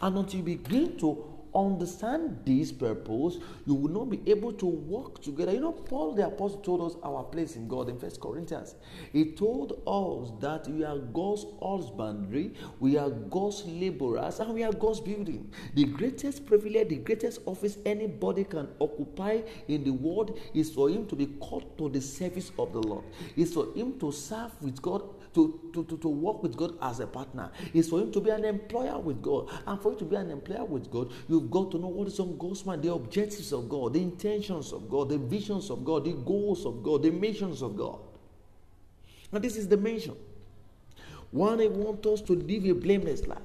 And 0.00 0.16
until 0.16 0.40
you 0.40 0.44
begin 0.44 0.96
to 0.98 1.33
understand 1.54 2.40
this 2.44 2.72
purpose, 2.72 3.38
you 3.66 3.74
will 3.74 3.90
not 3.90 4.10
be 4.10 4.20
able 4.30 4.52
to 4.54 4.66
work 4.66 5.22
together. 5.22 5.52
You 5.52 5.60
know, 5.60 5.72
Paul 5.72 6.14
the 6.14 6.26
Apostle 6.26 6.60
told 6.60 6.80
us 6.82 6.96
our 7.02 7.24
place 7.24 7.56
in 7.56 7.68
God 7.68 7.88
in 7.88 7.98
First 7.98 8.20
Corinthians. 8.20 8.74
He 9.12 9.32
told 9.32 9.82
us 9.86 10.32
that 10.40 10.68
we 10.68 10.84
are 10.84 10.98
God's 10.98 11.46
husbandry, 11.62 12.54
we 12.80 12.96
are 12.96 13.10
God's 13.10 13.64
laborers, 13.66 14.40
and 14.40 14.54
we 14.54 14.62
are 14.64 14.72
God's 14.72 15.00
building. 15.00 15.50
The 15.74 15.84
greatest 15.84 16.46
privilege, 16.46 16.88
the 16.88 16.96
greatest 16.96 17.40
office 17.46 17.78
anybody 17.86 18.44
can 18.44 18.68
occupy 18.80 19.42
in 19.68 19.84
the 19.84 19.92
world 19.92 20.38
is 20.54 20.70
for 20.70 20.88
him 20.88 21.06
to 21.06 21.16
be 21.16 21.26
called 21.26 21.76
to 21.78 21.88
the 21.88 22.00
service 22.00 22.50
of 22.58 22.72
the 22.72 22.80
Lord. 22.80 23.04
Is 23.36 23.54
for 23.54 23.72
him 23.74 23.98
to 24.00 24.12
serve 24.12 24.50
with 24.62 24.80
God 24.82 25.02
to, 25.34 25.70
to, 25.72 25.84
to, 25.84 25.96
to 25.98 26.08
work 26.08 26.42
with 26.42 26.56
God 26.56 26.76
as 26.80 27.00
a 27.00 27.06
partner. 27.06 27.50
It's 27.72 27.88
for 27.88 28.00
him 28.00 28.12
to 28.12 28.20
be 28.20 28.30
an 28.30 28.44
employer 28.44 28.98
with 28.98 29.20
God. 29.20 29.50
And 29.66 29.80
for 29.80 29.92
you 29.92 29.98
to 29.98 30.04
be 30.04 30.16
an 30.16 30.30
employer 30.30 30.64
with 30.64 30.90
God, 30.90 31.10
you've 31.28 31.50
got 31.50 31.70
to 31.72 31.78
know 31.78 31.88
what 31.88 32.08
is 32.08 32.20
on 32.20 32.38
God's 32.38 32.64
mind, 32.64 32.82
the 32.82 32.92
objectives 32.92 33.52
of 33.52 33.68
God, 33.68 33.94
the 33.94 34.02
intentions 34.02 34.72
of 34.72 34.88
God, 34.88 35.08
the 35.08 35.18
visions 35.18 35.70
of 35.70 35.84
God, 35.84 36.04
the 36.04 36.12
goals 36.12 36.64
of 36.64 36.82
God, 36.82 37.02
the 37.02 37.10
missions 37.10 37.62
of 37.62 37.76
God. 37.76 37.98
And 39.32 39.42
this 39.42 39.56
is 39.56 39.68
the 39.68 39.76
mission. 39.76 40.16
One, 41.30 41.58
he 41.58 41.68
wants 41.68 42.06
us 42.06 42.20
to 42.22 42.34
live 42.34 42.64
a 42.64 42.72
blameless 42.72 43.26
life. 43.26 43.38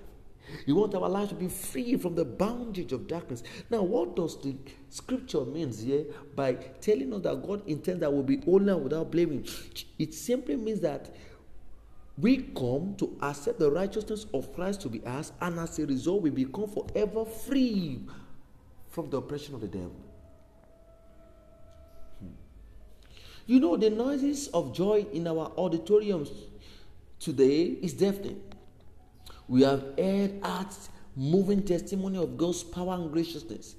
You 0.66 0.76
want 0.76 0.96
our 0.96 1.10
life 1.10 1.30
to 1.30 1.36
be 1.36 1.48
free 1.48 1.98
from 1.98 2.16
the 2.16 2.26
bondage 2.26 2.92
of 2.92 3.08
darkness. 3.08 3.44
Now, 3.70 3.84
what 3.84 4.16
does 4.16 4.40
the 4.42 4.56
scripture 4.90 5.46
means 5.46 5.82
here 5.82 6.06
by 6.36 6.54
telling 6.54 7.14
us 7.14 7.22
that 7.22 7.46
God 7.46 7.68
intends 7.68 8.02
that 8.02 8.12
we'll 8.12 8.24
be 8.24 8.42
holy 8.42 8.74
without 8.74 9.12
blaming? 9.12 9.48
It 9.98 10.14
simply 10.14 10.56
means 10.56 10.80
that 10.82 11.16
we 12.20 12.38
come 12.38 12.96
to 12.98 13.18
accept 13.22 13.60
the 13.60 13.72
righteousness 13.72 14.26
of 14.34 14.54
Christ 14.54 14.82
to 14.82 14.90
be 14.90 15.02
ours, 15.06 15.32
and 15.42 15.60
as 15.60 15.80
a 15.80 15.86
result, 15.86 16.22
we 16.22 16.30
become 16.30 16.68
forever 16.68 17.24
free 17.24 18.02
from 18.90 19.10
the 19.10 19.18
oppression 19.18 19.56
of 19.56 19.62
the 19.62 19.68
devil. 19.68 19.96
Hmm. 22.20 22.32
You 23.46 23.60
know, 23.60 23.78
the 23.78 23.90
noises 23.90 24.48
of 24.50 24.74
joy 24.74 25.06
in 25.14 25.28
our 25.28 25.52
auditoriums 25.58 26.30
today 27.20 27.78
is 27.82 27.94
deafening. 27.94 28.42
We 29.48 29.62
have 29.64 29.84
heard 29.98 30.40
acts 30.44 30.90
moving 31.16 31.64
testimony 31.64 32.18
of 32.18 32.38
God's 32.38 32.64
power 32.64 32.96
and 32.96 33.12
graciousness. 33.12 33.76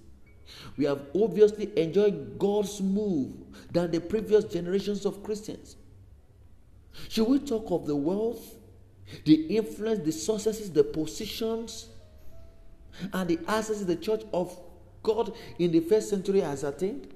We 0.77 0.85
have 0.85 1.03
obviously 1.15 1.71
enjoyed 1.79 2.39
God's 2.39 2.81
move 2.81 3.33
than 3.71 3.91
the 3.91 4.01
previous 4.01 4.45
generations 4.45 5.05
of 5.05 5.23
Christians. 5.23 5.77
Should 7.09 7.29
we 7.29 7.39
talk 7.39 7.71
of 7.71 7.87
the 7.87 7.97
wealth, 7.97 8.55
the 9.25 9.57
influence, 9.57 10.05
the 10.05 10.13
successes, 10.13 10.71
the 10.71 10.85
positions, 10.85 11.89
and 13.13 13.29
the 13.29 13.39
access 13.47 13.83
the 13.83 13.97
church 13.97 14.23
of 14.33 14.59
God 15.03 15.33
in 15.59 15.73
the 15.73 15.81
first 15.81 16.11
century 16.11 16.41
has 16.41 16.65
attained? 16.65 17.13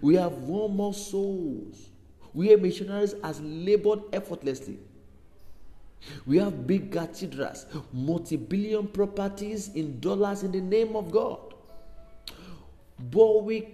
We 0.00 0.14
have 0.16 0.32
won 0.32 0.76
more 0.76 0.94
souls. 0.94 1.90
We 2.32 2.52
are 2.52 2.58
missionaries 2.58 3.14
has 3.24 3.40
labored 3.40 4.02
effortlessly. 4.12 4.78
We 6.26 6.38
have 6.38 6.66
big 6.66 6.92
cathedrals, 6.92 7.66
multi 7.92 8.36
billion 8.36 8.88
properties 8.88 9.68
in 9.74 10.00
dollars 10.00 10.42
in 10.42 10.52
the 10.52 10.60
name 10.60 10.96
of 10.96 11.10
God. 11.10 11.54
But 12.98 13.44
we 13.44 13.68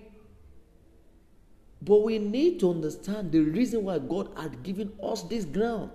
but 1.87 2.03
we 2.03 2.19
need 2.19 2.59
to 2.61 2.71
understand 2.71 3.31
the 3.31 3.39
reason 3.39 3.85
why 3.85 3.99
God 4.01 4.29
had 4.37 4.65
given 4.65 4.93
us 5.01 5.23
this 5.23 5.45
ground. 5.45 5.91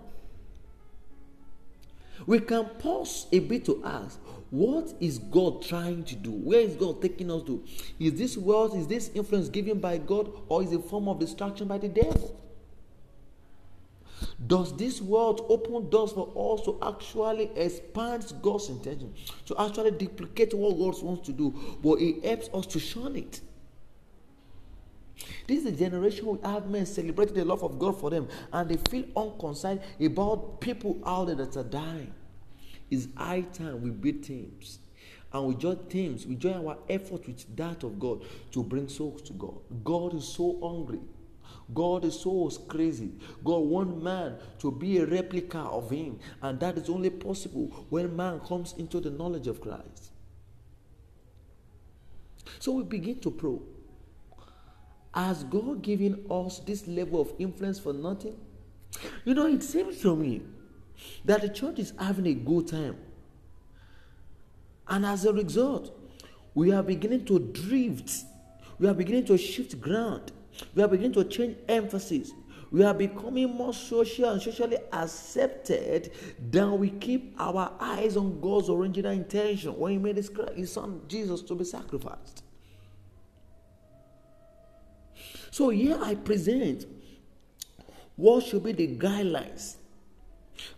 We 2.25 2.39
can 2.39 2.65
pause 2.79 3.27
a 3.31 3.39
bit 3.39 3.65
to 3.65 3.83
ask, 3.83 4.17
what 4.51 4.93
is 5.01 5.17
God 5.17 5.62
trying 5.62 6.03
to 6.05 6.15
do? 6.15 6.31
Where 6.31 6.62
is 6.62 6.75
God 6.75 7.01
taking 7.01 7.29
us 7.29 7.43
to? 7.43 7.63
Is 8.00 8.13
this 8.13 8.38
wealth, 8.38 8.75
is 8.75 8.88
this 8.88 9.12
influence 9.13 9.50
given 9.50 9.79
by 9.79 9.98
God, 9.98 10.31
or 10.48 10.63
is 10.63 10.71
it 10.71 10.79
a 10.79 10.83
form 10.83 11.10
of 11.10 11.19
distraction 11.19 11.67
by 11.67 11.77
the 11.77 11.89
devil? 11.89 12.38
Does 14.48 14.75
this 14.77 15.01
world 15.01 15.45
open 15.50 15.89
doors 15.89 16.13
for 16.13 16.55
us 16.55 16.65
to 16.65 16.77
actually 16.81 17.51
expand 17.55 18.31
God's 18.41 18.69
intention, 18.69 19.13
to 19.45 19.62
actually 19.62 19.91
duplicate 19.91 20.53
what 20.53 20.77
God 20.77 21.03
wants 21.03 21.25
to 21.27 21.33
do, 21.33 21.53
but 21.83 21.95
it 22.00 22.24
helps 22.24 22.50
us 22.53 22.65
to 22.67 22.79
shun 22.79 23.17
it? 23.17 23.41
This 25.47 25.59
is 25.59 25.63
the 25.65 25.71
generation 25.71 26.25
we 26.25 26.39
have 26.43 26.67
men 26.67 26.85
celebrating 26.85 27.35
the 27.35 27.45
love 27.45 27.63
of 27.63 27.77
God 27.79 27.99
for 27.99 28.09
them, 28.09 28.27
and 28.51 28.69
they 28.69 28.77
feel 28.89 29.05
unconcerned 29.15 29.81
about 30.03 30.61
people 30.61 31.01
out 31.05 31.27
there 31.27 31.35
that 31.35 31.55
are 31.57 31.63
dying. 31.63 32.13
It's 32.89 33.07
high 33.15 33.41
time 33.41 33.81
we 33.81 33.89
beat 33.89 34.23
teams. 34.23 34.79
And 35.33 35.47
we 35.47 35.55
join 35.55 35.77
teams, 35.87 36.27
we 36.27 36.35
join 36.35 36.67
our 36.67 36.77
effort 36.89 37.25
with 37.25 37.55
that 37.55 37.83
of 37.83 37.99
God 37.99 38.23
to 38.51 38.63
bring 38.63 38.89
souls 38.89 39.21
to 39.23 39.33
God. 39.33 39.59
God 39.83 40.13
is 40.13 40.27
so 40.27 40.59
hungry. 40.61 40.99
God 41.73 42.03
is 42.03 42.19
so 42.19 42.49
crazy. 42.67 43.11
God 43.43 43.59
wants 43.59 44.03
man 44.03 44.35
to 44.59 44.71
be 44.71 44.97
a 44.97 45.05
replica 45.05 45.59
of 45.59 45.89
Him, 45.89 46.19
and 46.41 46.59
that 46.59 46.77
is 46.77 46.89
only 46.89 47.09
possible 47.09 47.85
when 47.89 48.13
man 48.15 48.41
comes 48.41 48.73
into 48.77 48.99
the 48.99 49.09
knowledge 49.09 49.47
of 49.47 49.61
Christ. 49.61 50.11
So 52.59 52.73
we 52.73 52.83
begin 52.83 53.19
to 53.19 53.31
pray 53.31 53.57
has 55.13 55.44
God 55.44 55.82
given 55.82 56.25
us 56.30 56.60
this 56.60 56.88
level 56.88 57.22
of 57.22 57.34
influence 57.38 57.80
for 57.80 57.94
nothing? 57.94 58.38
You 59.25 59.34
know, 59.34 59.48
it 59.48 59.63
seems 59.63 60.01
to 60.01 60.15
me 60.15 60.41
that 61.25 61.41
the 61.41 61.50
church 61.50 61.80
is 61.80 61.94
having 62.00 62.27
a 62.27 62.34
good 62.34 62.68
time. 62.68 62.98
And 64.88 65.06
as 65.06 65.25
a 65.25 65.34
result, 65.34 65.98
we 66.53 66.72
are 66.72 66.84
beginning 66.84 67.25
to 67.25 67.39
drift. 67.39 68.25
We 68.80 68.88
are 68.88 68.94
beginning 68.94 69.25
to 69.25 69.38
shift 69.38 69.80
ground. 69.80 70.32
We 70.75 70.84
are 70.84 70.88
beginning 70.88 71.13
to 71.13 71.24
change 71.24 71.58
emphasis. 71.68 72.32
We 72.72 72.84
are 72.84 72.94
becoming 72.94 73.53
more 73.53 73.74
social 73.74 74.30
and 74.30 74.41
socially 74.41 74.77
accepted 74.94 76.12
than 76.50 76.80
we 76.80 76.89
keep 76.89 77.36
our 77.38 77.74
eyes 77.80 78.15
on 78.15 78.39
God's 78.39 78.70
original 78.70 79.12
intention 79.12 79.77
when 79.77 79.91
He 79.91 79.98
made 79.98 80.15
His 80.15 80.72
Son 80.72 81.01
Jesus 81.08 81.41
to 81.44 81.56
be 81.56 81.65
sacrificed. 81.65 82.40
So 85.51 85.70
here 85.70 86.00
I 86.01 86.15
present 86.15 86.86
what 88.15 88.46
should 88.46 88.63
be 88.63 88.72
the 88.72 88.88
guidelines, 88.98 89.75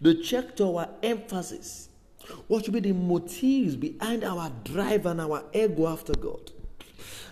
the 0.02 0.16
check 0.16 0.56
to 0.58 0.78
our 0.78 0.90
emphasis 1.02 1.90
What 2.48 2.66
should 2.66 2.74
be 2.74 2.80
the 2.80 2.94
motives 2.94 3.76
behind 3.76 4.24
our 4.24 4.52
drive 4.64 5.06
and 5.06 5.20
our 5.22 5.44
ego 5.54 5.88
after 5.88 6.14
God? 6.14 6.52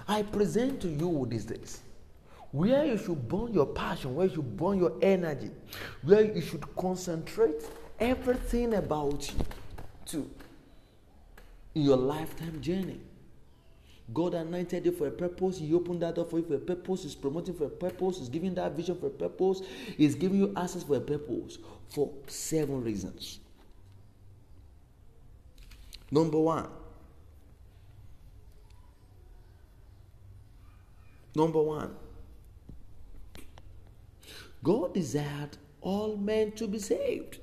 I 0.08 0.24
present 0.24 0.82
to 0.82 0.90
you 0.90 1.26
these 1.30 1.46
days 1.46 1.82
where 2.52 2.86
you 2.86 2.98
should 2.98 3.28
burn 3.30 3.54
your 3.54 3.68
passion, 3.68 4.14
where 4.16 4.28
you 4.28 4.36
should 4.36 4.58
burn 4.58 4.78
your 4.78 4.94
energy, 5.02 5.52
where 6.04 6.24
you 6.24 6.42
should 6.42 6.76
concentrate 6.76 7.64
everything 8.00 8.74
about 8.74 9.30
you 9.32 9.46
to 10.08 10.30
in 11.76 11.84
your 11.84 11.98
lifetime 11.98 12.60
journey. 12.62 13.00
God 14.14 14.34
anointed 14.34 14.86
you 14.86 14.92
for 14.92 15.08
a 15.08 15.12
purpose. 15.12 15.60
He 15.60 15.74
opened 15.74 16.02
that 16.02 16.16
door 16.16 16.26
for 16.26 16.40
you 16.40 16.46
for 16.46 16.56
a 16.56 16.60
purpose. 16.60 17.04
He's 17.04 17.16
promoting 17.16 17.54
for 17.54 17.66
a 17.66 17.70
purpose. 17.70 18.20
He's 18.20 18.30
giving 18.30 18.54
that 18.56 18.74
vision 18.74 18.98
for 18.98 19.08
a 19.08 19.12
purpose. 19.12 19.62
He's 19.98 20.16
giving 20.16 20.40
you 20.40 20.54
access 20.56 20.84
for 20.84 20.98
a 20.98 21.02
purpose 21.02 21.60
for 21.90 22.12
seven 22.28 22.84
reasons. 22.84 23.40
Number 26.10 26.40
one. 26.40 26.68
Number 31.34 31.62
one. 31.62 31.96
God 34.64 34.94
desired 34.94 35.58
all 35.82 36.18
men 36.18 36.52
to 36.54 36.68
be 36.68 36.80
saved. 36.80 37.40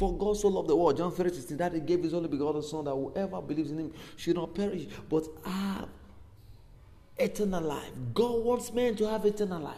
For 0.00 0.16
God 0.16 0.34
so 0.38 0.48
loved 0.48 0.66
the 0.66 0.74
world, 0.74 0.96
John 0.96 1.12
3 1.12 1.28
16, 1.28 1.58
that 1.58 1.74
he 1.74 1.80
gave 1.80 2.02
his 2.02 2.14
only 2.14 2.30
begotten 2.30 2.62
Son, 2.62 2.86
that 2.86 2.92
whoever 2.92 3.42
believes 3.42 3.70
in 3.70 3.78
him 3.78 3.92
should 4.16 4.34
not 4.34 4.54
perish, 4.54 4.86
but 5.10 5.28
have 5.44 5.90
eternal 7.18 7.62
life. 7.62 7.92
God 8.14 8.42
wants 8.42 8.72
men 8.72 8.96
to 8.96 9.06
have 9.06 9.26
eternal 9.26 9.60
life. 9.60 9.76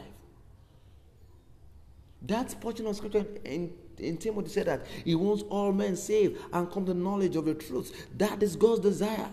That 2.24 2.54
portion 2.60 2.86
of 2.86 2.94
scripture 2.94 3.26
in, 3.44 3.72
in 3.98 4.16
Timothy 4.16 4.50
said 4.50 4.66
that 4.66 4.86
he 5.04 5.16
wants 5.16 5.42
all 5.50 5.72
men 5.72 5.96
saved 5.96 6.40
and 6.52 6.70
come 6.70 6.86
to 6.86 6.94
knowledge 6.94 7.34
of 7.34 7.44
the 7.44 7.54
truth. 7.54 8.06
That 8.16 8.44
is 8.44 8.54
God's 8.54 8.78
desire. 8.78 9.28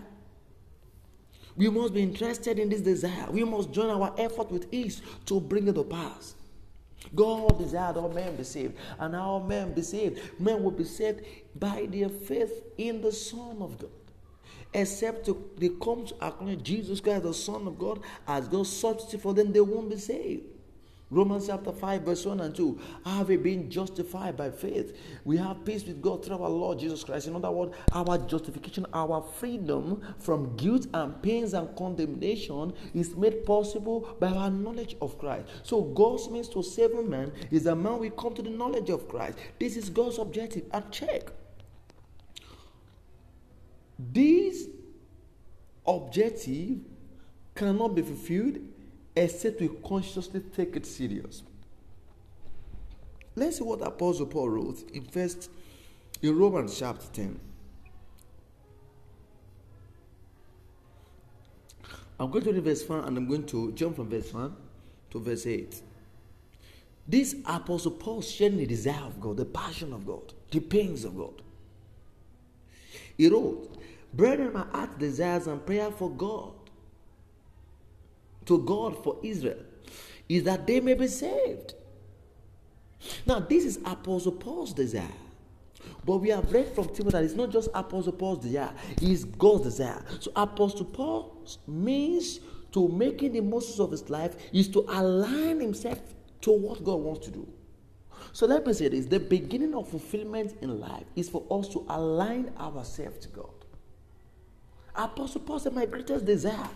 We 1.54 1.70
must 1.70 1.94
be 1.94 2.02
interested 2.02 2.58
in 2.58 2.68
this 2.68 2.80
desire. 2.80 3.30
We 3.30 3.44
must 3.44 3.70
join 3.70 3.90
our 3.90 4.12
effort 4.18 4.50
with 4.50 4.66
ease 4.74 5.02
to 5.26 5.40
bring 5.40 5.68
it 5.68 5.76
to 5.76 5.84
pass. 5.84 6.34
God 7.14 7.58
desired 7.58 7.96
all 7.96 8.08
men 8.08 8.36
be 8.36 8.44
saved, 8.44 8.76
and 8.98 9.16
all 9.16 9.40
men 9.40 9.72
be 9.72 9.82
saved. 9.82 10.20
Men 10.38 10.62
will 10.62 10.70
be 10.70 10.84
saved 10.84 11.24
by 11.58 11.86
their 11.90 12.08
faith 12.08 12.62
in 12.78 13.00
the 13.00 13.12
Son 13.12 13.56
of 13.60 13.78
God. 13.78 13.90
Except 14.72 15.26
to, 15.26 15.50
they 15.56 15.70
come 15.70 16.06
to 16.06 16.14
acknowledge 16.24 16.62
Jesus 16.62 17.00
Christ, 17.00 17.24
the 17.24 17.34
Son 17.34 17.66
of 17.66 17.78
God, 17.78 18.00
as 18.26 18.46
God's 18.46 18.70
substitute 18.70 19.20
for 19.20 19.34
them, 19.34 19.52
they 19.52 19.60
won't 19.60 19.90
be 19.90 19.96
saved. 19.96 20.44
Romans 21.12 21.48
chapter 21.48 21.72
5, 21.72 22.02
verse 22.02 22.24
1 22.24 22.38
and 22.40 22.54
2. 22.54 22.80
Have 23.04 23.28
we 23.28 23.36
been 23.36 23.68
justified 23.68 24.36
by 24.36 24.48
faith? 24.50 24.96
We 25.24 25.36
have 25.38 25.64
peace 25.64 25.84
with 25.84 26.00
God 26.00 26.24
through 26.24 26.40
our 26.40 26.48
Lord 26.48 26.78
Jesus 26.78 27.02
Christ. 27.02 27.26
In 27.26 27.34
other 27.34 27.50
words, 27.50 27.74
our 27.92 28.16
justification, 28.16 28.86
our 28.92 29.20
freedom 29.20 30.00
from 30.20 30.56
guilt 30.56 30.86
and 30.94 31.20
pains 31.20 31.52
and 31.52 31.74
condemnation 31.76 32.72
is 32.94 33.16
made 33.16 33.44
possible 33.44 34.16
by 34.20 34.28
our 34.28 34.50
knowledge 34.50 34.96
of 35.02 35.18
Christ. 35.18 35.48
So, 35.64 35.82
God's 35.82 36.30
means 36.30 36.48
to 36.50 36.62
save 36.62 36.92
a 36.92 37.02
man 37.02 37.32
is 37.50 37.66
a 37.66 37.74
man 37.74 37.98
we 37.98 38.10
come 38.10 38.34
to 38.34 38.42
the 38.42 38.50
knowledge 38.50 38.88
of 38.90 39.08
Christ. 39.08 39.36
This 39.58 39.76
is 39.76 39.90
God's 39.90 40.18
objective. 40.18 40.66
And 40.72 40.88
check. 40.92 41.32
This 43.98 44.66
objective 45.84 46.78
cannot 47.56 47.96
be 47.96 48.02
fulfilled 48.02 48.58
except 49.16 49.60
we 49.60 49.68
consciously 49.86 50.40
take 50.40 50.76
it 50.76 50.86
serious. 50.86 51.42
Let's 53.36 53.58
see 53.58 53.64
what 53.64 53.80
Apostle 53.86 54.26
Paul 54.26 54.50
wrote 54.50 54.90
in 54.92 55.04
first 55.04 55.50
in 56.22 56.36
Romans 56.36 56.78
chapter 56.78 57.06
10. 57.12 57.38
I'm 62.18 62.30
going 62.30 62.44
to 62.44 62.52
read 62.52 62.64
verse 62.64 62.86
1 62.86 63.04
and 63.04 63.16
I'm 63.16 63.26
going 63.26 63.46
to 63.46 63.72
jump 63.72 63.96
from 63.96 64.10
verse 64.10 64.32
1 64.32 64.54
to 65.10 65.20
verse 65.20 65.46
8. 65.46 65.80
This 67.08 67.34
Apostle 67.46 67.92
Paul 67.92 68.20
sharing 68.20 68.58
the 68.58 68.66
desire 68.66 69.04
of 69.04 69.20
God, 69.20 69.38
the 69.38 69.46
passion 69.46 69.92
of 69.92 70.06
God, 70.06 70.34
the 70.50 70.60
pains 70.60 71.04
of 71.04 71.16
God. 71.16 71.40
He 73.16 73.28
wrote, 73.28 73.76
Brethren, 74.12 74.52
my 74.52 74.66
heart 74.70 74.98
desires 74.98 75.46
and 75.46 75.64
prayer 75.64 75.90
for 75.90 76.10
God 76.10 76.52
to 78.50 78.58
God 78.58 79.02
for 79.04 79.16
Israel 79.22 79.62
is 80.28 80.42
that 80.42 80.66
they 80.66 80.80
may 80.80 80.94
be 80.94 81.06
saved. 81.06 81.74
Now, 83.24 83.38
this 83.38 83.64
is 83.64 83.78
Apostle 83.84 84.32
Paul's 84.32 84.72
desire. 84.72 85.06
But 86.04 86.18
we 86.18 86.30
have 86.30 86.52
read 86.52 86.74
from 86.74 86.88
Timothy 86.88 87.10
that 87.12 87.24
it's 87.24 87.34
not 87.34 87.50
just 87.50 87.70
Apostle 87.74 88.12
Paul's 88.12 88.40
desire, 88.40 88.72
it's 89.00 89.24
God's 89.24 89.64
desire. 89.64 90.04
So, 90.18 90.32
Apostle 90.34 90.86
Paul 90.86 91.46
means 91.66 92.40
to 92.72 92.88
making 92.88 93.32
the 93.32 93.40
most 93.40 93.78
of 93.78 93.92
his 93.92 94.10
life 94.10 94.34
is 94.52 94.68
to 94.68 94.84
align 94.88 95.60
himself 95.60 96.00
to 96.42 96.50
what 96.50 96.82
God 96.84 96.96
wants 96.96 97.26
to 97.26 97.32
do. 97.32 97.48
So, 98.32 98.46
let 98.46 98.66
me 98.66 98.72
say 98.72 98.88
this 98.88 99.06
the 99.06 99.20
beginning 99.20 99.74
of 99.74 99.88
fulfillment 99.88 100.56
in 100.60 100.80
life 100.80 101.04
is 101.14 101.28
for 101.28 101.46
us 101.50 101.68
to 101.68 101.86
align 101.88 102.52
ourselves 102.58 103.18
to 103.20 103.28
God. 103.28 103.60
Apostle 104.94 105.40
Paul 105.42 105.60
said, 105.60 105.72
My 105.72 105.86
greatest 105.86 106.24
desire 106.24 106.68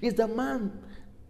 is 0.00 0.14
the 0.14 0.28
man 0.28 0.72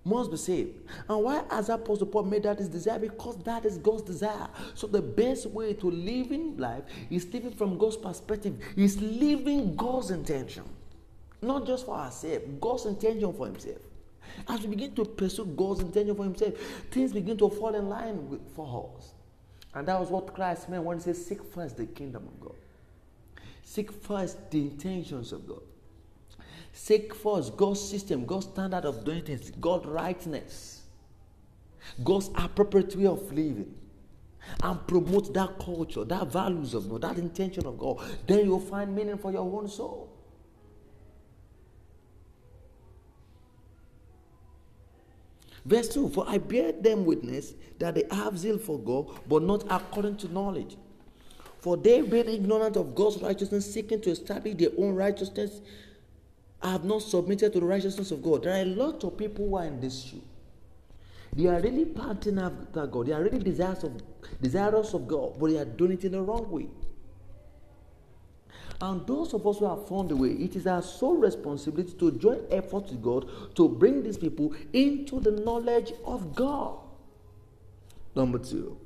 must 0.09 0.31
be 0.31 0.37
saved. 0.37 0.79
And 1.09 1.23
why 1.23 1.43
has 1.51 1.69
Apostle 1.69 2.07
Paul 2.07 2.25
made 2.25 2.45
that 2.45 2.59
his 2.59 2.69
desire? 2.69 2.99
Because 2.99 3.37
that 3.45 3.65
is 3.65 3.79
God's 3.79 4.03
desire. 4.03 4.49
So 4.75 4.87
the 4.87 5.03
best 5.03 5.47
way 5.47 5.75
to 5.75 5.91
live 5.91 6.33
in 6.33 6.57
life 6.57 6.85
is 7.11 7.33
living 7.33 7.53
from 7.53 7.79
God's 7.79 7.97
perspective, 7.97 8.59
is 8.77 9.01
living 9.01 9.77
God's 9.77 10.11
intention. 10.11 10.65
Not 11.41 11.67
just 11.67 11.87
for 11.87 11.97
ourselves, 11.97 12.45
God's 12.61 12.87
intention 12.87 13.33
for 13.33 13.47
himself. 13.47 13.79
As 14.49 14.61
we 14.63 14.69
begin 14.69 14.95
to 14.95 15.05
pursue 15.05 15.45
God's 15.45 15.81
intention 15.81 16.15
for 16.15 16.25
himself, 16.25 16.55
things 16.91 17.13
begin 17.13 17.37
to 17.39 17.49
fall 17.49 17.75
in 17.75 17.89
line 17.89 18.29
with, 18.29 18.41
for 18.55 18.93
us. 18.97 19.15
And 19.75 19.87
that 19.87 19.99
was 19.99 20.11
what 20.11 20.35
Christ 20.35 20.69
meant 20.69 20.85
when 20.85 20.99
he 20.99 21.03
said, 21.03 21.17
Seek 21.17 21.45
first 21.53 21.77
the 21.77 21.87
kingdom 21.87 22.27
of 22.27 22.41
God. 22.41 22.57
Seek 23.63 23.93
first 23.93 24.51
the 24.51 24.61
intentions 24.61 25.33
of 25.33 25.47
God. 25.47 25.63
Seek 26.73 27.15
first 27.15 27.57
God's 27.57 27.81
system, 27.81 28.25
God's 28.25 28.47
standard 28.47 28.85
of 28.85 29.05
doing 29.05 29.23
things, 29.23 29.51
God's 29.51 29.87
rightness, 29.87 30.83
God's 32.05 32.31
appropriate 32.35 32.95
way 32.97 33.07
of 33.07 33.23
living, 33.33 33.75
and 34.63 34.87
promote 34.87 35.35
that 35.35 35.59
culture, 35.59 36.05
that 36.05 36.29
values 36.29 36.75
of 36.75 36.89
God, 36.89 37.03
that 37.03 37.19
intention 37.19 37.67
of 37.67 37.79
God. 37.79 38.01
Then 38.27 38.45
you'll 38.45 38.61
find 38.61 38.95
meaning 38.95 39.19
for 39.19 39.33
your 39.33 39.43
own 39.43 39.69
soul. 39.69 40.15
Verse 45.65 45.89
2 45.89 46.09
For 46.11 46.25
I 46.27 46.39
bear 46.39 46.73
them 46.73 47.05
witness 47.05 47.55
that 47.79 47.95
they 47.95 48.05
have 48.11 48.39
zeal 48.39 48.59
for 48.59 48.79
God, 48.79 49.21
but 49.29 49.43
not 49.43 49.65
according 49.71 50.17
to 50.19 50.33
knowledge. 50.33 50.77
For 51.61 51.77
they, 51.77 52.01
being 52.03 52.29
ignorant 52.29 52.77
of 52.77 52.95
God's 52.95 53.21
righteousness, 53.21 53.73
seeking 53.73 54.01
to 54.03 54.11
establish 54.11 54.55
their 54.55 54.71
own 54.79 54.95
righteousness, 54.95 55.61
I 56.61 56.73
have 56.73 56.85
not 56.85 57.03
submitted 57.03 57.53
to 57.53 57.61
the 57.61 57.67
righteousness 57.67 58.11
of 58.11 58.23
God. 58.23 58.43
There 58.43 58.53
are 58.53 58.63
a 58.63 58.65
lot 58.65 59.05
of 59.05 59.17
people 59.17 59.49
who 59.49 59.57
are 59.57 59.65
in 59.65 59.81
this 59.81 60.03
shoe. 60.03 60.23
They 61.35 61.47
are 61.47 61.61
really 61.61 61.85
panting 61.85 62.39
after 62.39 62.87
God. 62.87 63.07
They 63.07 63.13
are 63.13 63.23
really 63.23 63.39
desirous 63.39 63.85
of, 63.85 64.03
desirous 64.41 64.95
of 64.95 65.07
God, 65.07 65.39
but 65.39 65.51
they 65.51 65.59
are 65.59 65.65
doing 65.65 65.93
it 65.93 66.05
in 66.05 66.13
the 66.13 66.23
wrong 66.23 66.51
way. 66.51 66.67
And 68.81 69.07
those 69.07 69.35
of 69.35 69.47
us 69.47 69.59
who 69.59 69.67
have 69.67 69.89
found 69.89 70.09
the 70.09 70.17
way, 70.17 70.31
it 70.31 70.55
is 70.55 70.67
our 70.67 70.83
sole 70.83 71.17
responsibility 71.17 71.93
to 71.99 72.13
join 72.13 72.41
efforts 72.51 72.91
with 72.91 73.03
God 73.03 73.29
to 73.57 73.69
bring 73.69 74.03
these 74.03 74.17
people 74.17 74.55
into 74.73 75.21
the 75.21 75.33
knowledge 75.33 75.93
of 76.05 76.35
God. 76.35 76.79
Number 78.15 78.39
two, 78.39 78.79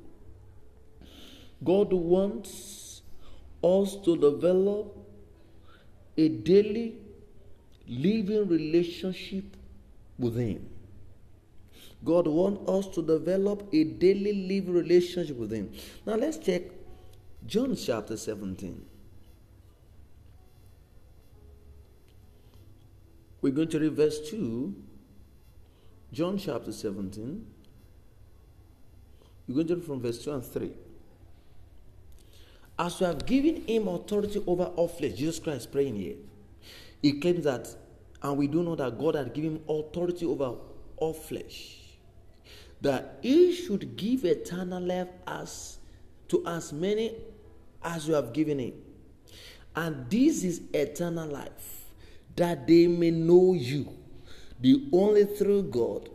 God 1.63 1.93
wants 1.93 3.01
us 3.63 3.95
to 4.03 4.17
develop 4.17 4.97
a 6.17 6.27
daily 6.27 6.97
living 7.87 8.47
relationship 8.47 9.45
with 10.17 10.37
Him. 10.37 10.69
God 12.03 12.27
wants 12.27 12.69
us 12.69 12.95
to 12.95 13.01
develop 13.01 13.67
a 13.73 13.83
daily 13.83 14.33
living 14.33 14.73
relationship 14.73 15.37
with 15.37 15.51
Him. 15.51 15.71
Now 16.05 16.15
let's 16.15 16.37
check 16.37 16.63
John 17.45 17.75
chapter 17.75 18.17
17. 18.17 18.85
We're 23.41 23.51
going 23.51 23.69
to 23.69 23.79
read 23.79 23.93
verse 23.93 24.29
2. 24.29 24.73
John 26.13 26.37
chapter 26.37 26.71
17. 26.71 27.45
We're 29.47 29.55
going 29.55 29.67
to 29.67 29.75
read 29.75 29.83
from 29.83 30.01
verse 30.01 30.23
2 30.23 30.31
and 30.31 30.45
3. 30.45 30.71
As 32.79 32.99
we 32.99 33.05
have 33.05 33.25
given 33.25 33.67
him 33.67 33.87
authority 33.87 34.41
over 34.47 34.63
all 34.63 34.87
flesh, 34.87 35.13
Jesus 35.13 35.39
Christ 35.39 35.71
praying 35.71 35.95
here. 35.95 36.15
He 37.03 37.19
claims 37.19 37.43
that, 37.43 37.67
and 38.23 38.37
we 38.37 38.47
do 38.47 38.63
know 38.63 38.75
that 38.75 38.97
God 38.97 39.13
had 39.13 39.33
given 39.33 39.57
him 39.57 39.61
authority 39.69 40.25
over 40.25 40.55
all 40.97 41.13
flesh, 41.13 41.77
that 42.81 43.19
he 43.21 43.53
should 43.53 43.95
give 43.95 44.25
eternal 44.25 44.81
life 44.81 45.09
as 45.27 45.77
to 46.29 46.43
as 46.47 46.73
many 46.73 47.15
as 47.83 48.07
you 48.07 48.15
have 48.15 48.33
given 48.33 48.57
him. 48.57 48.73
And 49.75 50.09
this 50.09 50.43
is 50.43 50.61
eternal 50.73 51.27
life, 51.27 51.85
that 52.35 52.65
they 52.67 52.87
may 52.87 53.11
know 53.11 53.53
you, 53.53 53.93
the 54.61 54.87
only 54.93 55.25
true 55.25 55.63
God, 55.63 56.09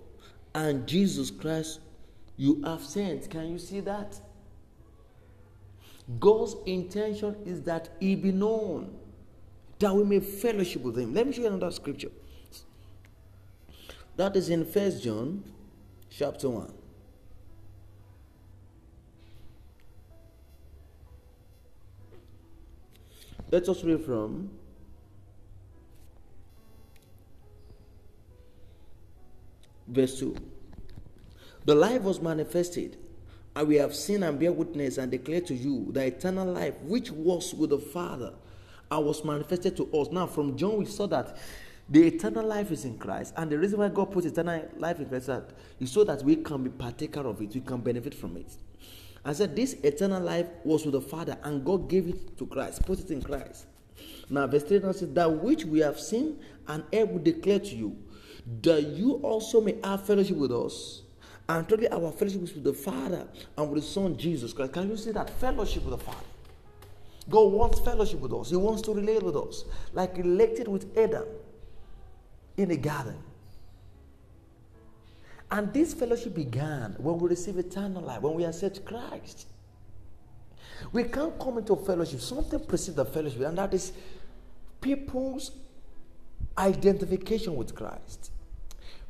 and 0.54 0.86
Jesus 0.86 1.30
Christ 1.30 1.80
you 2.36 2.62
have 2.64 2.82
sent. 2.82 3.28
Can 3.28 3.52
you 3.52 3.58
see 3.58 3.80
that? 3.80 4.18
God's 6.18 6.56
intention 6.64 7.36
is 7.44 7.60
that 7.62 7.90
he 8.00 8.14
be 8.14 8.32
known, 8.32 8.96
that 9.78 9.94
we 9.94 10.04
may 10.04 10.20
fellowship 10.20 10.82
with 10.82 10.98
him. 10.98 11.14
Let 11.14 11.26
me 11.26 11.32
show 11.32 11.42
you 11.42 11.46
another 11.48 11.70
scripture. 11.70 12.10
That 14.16 14.34
is 14.34 14.48
in 14.48 14.64
First 14.64 15.04
John 15.04 15.44
chapter 16.10 16.48
1. 16.48 16.72
Let 23.50 23.68
us 23.68 23.82
read 23.82 24.04
from 24.04 24.50
verse 29.86 30.18
2. 30.18 30.36
The 31.64 31.74
life 31.74 32.02
was 32.02 32.20
manifested, 32.20 32.98
and 33.54 33.68
we 33.68 33.76
have 33.76 33.94
seen 33.94 34.22
and 34.22 34.38
bear 34.38 34.52
witness 34.52 34.98
and 34.98 35.10
declare 35.10 35.40
to 35.42 35.54
you 35.54 35.86
the 35.92 36.06
eternal 36.06 36.52
life 36.52 36.74
which 36.82 37.10
was 37.10 37.54
with 37.54 37.70
the 37.70 37.78
Father 37.78 38.34
and 38.90 39.04
was 39.04 39.24
manifested 39.24 39.76
to 39.76 39.90
us. 39.92 40.08
Now, 40.10 40.26
from 40.26 40.56
John, 40.56 40.78
we 40.78 40.84
saw 40.86 41.06
that 41.08 41.36
the 41.88 42.06
eternal 42.06 42.46
life 42.46 42.70
is 42.70 42.84
in 42.84 42.98
Christ, 42.98 43.32
and 43.36 43.50
the 43.50 43.58
reason 43.58 43.78
why 43.78 43.88
God 43.88 44.12
put 44.12 44.26
eternal 44.26 44.68
life 44.76 44.98
in 44.98 45.06
Christ 45.06 45.30
is 45.80 45.90
so 45.90 46.04
that 46.04 46.22
we 46.22 46.36
can 46.36 46.62
be 46.62 46.70
partaker 46.70 47.26
of 47.26 47.40
it, 47.40 47.54
we 47.54 47.60
can 47.60 47.78
benefit 47.78 48.14
from 48.14 48.36
it. 48.36 48.56
I 49.24 49.32
said 49.32 49.56
this 49.56 49.74
eternal 49.82 50.22
life 50.22 50.46
was 50.64 50.84
with 50.84 50.92
the 50.92 51.00
Father, 51.00 51.36
and 51.42 51.64
God 51.64 51.88
gave 51.88 52.08
it 52.08 52.36
to 52.38 52.46
Christ, 52.46 52.84
put 52.84 53.00
it 53.00 53.10
in 53.10 53.22
Christ. 53.22 53.66
Now, 54.30 54.46
verse 54.46 54.64
3 54.64 54.80
now 54.80 54.92
says, 54.92 55.12
That 55.12 55.30
which 55.30 55.64
we 55.64 55.80
have 55.80 55.98
seen 55.98 56.38
and 56.66 56.84
ever 56.92 57.18
declare 57.18 57.58
to 57.58 57.74
you, 57.74 57.96
that 58.62 58.82
you 58.82 59.14
also 59.14 59.60
may 59.60 59.76
have 59.82 60.04
fellowship 60.04 60.36
with 60.36 60.52
us. 60.52 61.02
And 61.48 61.66
truly, 61.66 61.88
our 61.88 62.12
fellowship 62.12 62.42
is 62.42 62.54
with 62.54 62.64
the 62.64 62.74
Father 62.74 63.26
and 63.56 63.70
with 63.70 63.82
the 63.82 63.88
Son 63.88 64.16
Jesus 64.16 64.52
Christ. 64.52 64.72
Can 64.74 64.90
you 64.90 64.96
see 64.96 65.12
that 65.12 65.30
fellowship 65.30 65.84
with 65.84 65.98
the 65.98 66.04
Father? 66.04 66.18
God 67.28 67.52
wants 67.52 67.80
fellowship 67.80 68.20
with 68.20 68.32
us. 68.32 68.50
He 68.50 68.56
wants 68.56 68.82
to 68.82 68.94
relate 68.94 69.22
with 69.22 69.36
us, 69.36 69.64
like 69.92 70.16
he 70.16 70.22
related 70.22 70.68
with 70.68 70.96
Adam 70.96 71.24
in 72.56 72.70
the 72.70 72.76
garden. 72.76 73.16
And 75.50 75.72
this 75.72 75.94
fellowship 75.94 76.34
began 76.34 76.94
when 76.98 77.18
we 77.18 77.30
receive 77.30 77.58
eternal 77.58 78.02
life, 78.02 78.20
when 78.22 78.34
we 78.34 78.44
accept 78.44 78.84
Christ. 78.84 79.46
We 80.92 81.04
can't 81.04 81.38
come 81.38 81.58
into 81.58 81.74
fellowship. 81.76 82.20
Something 82.20 82.60
precedes 82.60 82.96
the 82.96 83.04
fellowship, 83.04 83.40
and 83.40 83.58
that 83.58 83.72
is 83.74 83.92
people's 84.80 85.52
identification 86.56 87.56
with 87.56 87.74
Christ, 87.74 88.30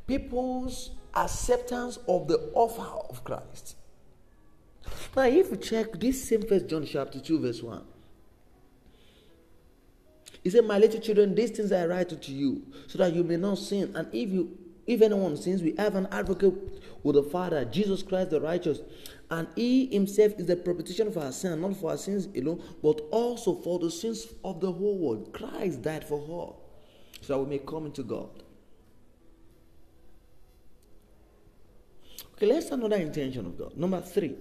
people's 0.07 0.91
acceptance 1.15 1.97
of 2.07 2.27
the 2.27 2.51
offer 2.53 3.09
of 3.09 3.23
Christ. 3.23 3.75
Now, 5.15 5.23
if 5.23 5.51
you 5.51 5.57
check 5.57 5.99
this 5.99 6.27
same 6.27 6.43
first 6.43 6.67
John 6.67 6.85
chapter 6.85 7.19
2, 7.19 7.39
verse 7.39 7.61
1, 7.61 7.81
he 10.43 10.49
said, 10.49 10.65
My 10.65 10.77
little 10.77 10.99
children, 10.99 11.35
these 11.35 11.51
things 11.51 11.71
I 11.71 11.85
write 11.85 12.09
to 12.09 12.31
you, 12.31 12.63
so 12.87 12.97
that 12.99 13.13
you 13.13 13.23
may 13.23 13.37
not 13.37 13.57
sin. 13.57 13.91
And 13.95 14.07
if 14.13 14.29
you 14.29 14.57
if 14.89 15.03
anyone 15.03 15.37
sins, 15.37 15.61
we 15.61 15.75
have 15.77 15.93
an 15.93 16.07
advocate 16.11 16.51
with 17.03 17.15
the 17.15 17.21
Father, 17.21 17.63
Jesus 17.63 18.01
Christ 18.01 18.31
the 18.31 18.41
righteous. 18.41 18.79
And 19.29 19.47
he 19.55 19.85
himself 19.85 20.33
is 20.39 20.47
the 20.47 20.55
propitiation 20.55 21.11
for 21.11 21.19
our 21.19 21.31
sin, 21.31 21.61
not 21.61 21.77
for 21.77 21.91
our 21.91 21.97
sins 21.97 22.27
alone, 22.35 22.63
but 22.81 22.99
also 23.11 23.53
for 23.53 23.77
the 23.77 23.91
sins 23.91 24.25
of 24.43 24.59
the 24.59 24.71
whole 24.71 24.97
world. 24.97 25.31
Christ 25.31 25.83
died 25.83 26.07
for 26.07 26.19
all, 26.19 26.71
so 27.21 27.33
that 27.33 27.39
we 27.39 27.49
may 27.57 27.59
come 27.59 27.85
into 27.85 28.01
God. 28.01 28.31
Okay, 32.33 32.47
let's 32.47 32.71
another 32.71 32.95
intention 32.95 33.45
of 33.45 33.59
God. 33.59 33.77
Number 33.77 34.01
three. 34.01 34.37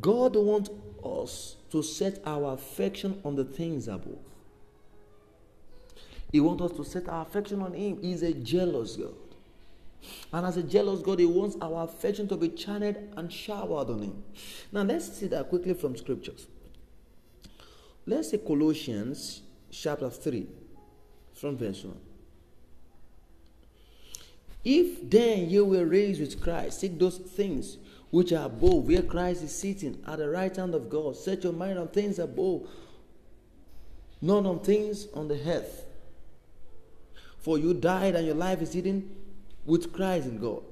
God 0.00 0.36
wants 0.36 0.70
us 1.04 1.56
to 1.70 1.82
set 1.82 2.20
our 2.26 2.54
affection 2.54 3.20
on 3.24 3.36
the 3.36 3.44
things 3.44 3.88
above. 3.88 4.18
He 6.32 6.40
wants 6.40 6.62
us 6.62 6.72
to 6.72 6.84
set 6.84 7.08
our 7.08 7.22
affection 7.22 7.62
on 7.62 7.72
Him. 7.72 8.02
He's 8.02 8.22
a 8.22 8.32
jealous 8.32 8.96
God. 8.96 9.14
And 10.32 10.46
as 10.46 10.56
a 10.56 10.62
jealous 10.62 11.00
God, 11.00 11.18
He 11.18 11.26
wants 11.26 11.56
our 11.60 11.84
affection 11.84 12.28
to 12.28 12.36
be 12.36 12.48
channeled 12.50 12.96
and 13.16 13.32
showered 13.32 13.90
on 13.90 14.02
Him. 14.02 14.22
Now, 14.72 14.82
let's 14.82 15.12
see 15.12 15.28
that 15.28 15.48
quickly 15.48 15.74
from 15.74 15.96
scriptures. 15.96 16.46
Let's 18.06 18.30
see 18.30 18.38
Colossians 18.38 19.42
chapter 19.70 20.10
3, 20.10 20.46
from 21.34 21.56
verse 21.56 21.82
1. 21.84 21.96
If 24.64 25.08
then 25.08 25.48
you 25.48 25.64
were 25.64 25.84
raised 25.84 26.20
with 26.20 26.40
Christ, 26.40 26.80
seek 26.80 26.98
those 26.98 27.18
things 27.18 27.78
which 28.10 28.32
are 28.32 28.46
above, 28.46 28.86
where 28.86 29.02
Christ 29.02 29.42
is 29.42 29.54
sitting 29.54 30.02
at 30.06 30.18
the 30.18 30.28
right 30.28 30.54
hand 30.54 30.74
of 30.74 30.88
God. 30.88 31.16
Set 31.16 31.44
your 31.44 31.52
mind 31.52 31.78
on 31.78 31.88
things 31.88 32.18
above, 32.18 32.68
not 34.20 34.46
on 34.46 34.60
things 34.60 35.08
on 35.14 35.28
the 35.28 35.40
earth. 35.48 35.84
For 37.38 37.58
you 37.58 37.74
died, 37.74 38.16
and 38.16 38.26
your 38.26 38.34
life 38.34 38.60
is 38.62 38.72
hidden 38.72 39.14
with 39.64 39.92
Christ 39.92 40.26
in 40.26 40.38
God. 40.38 40.62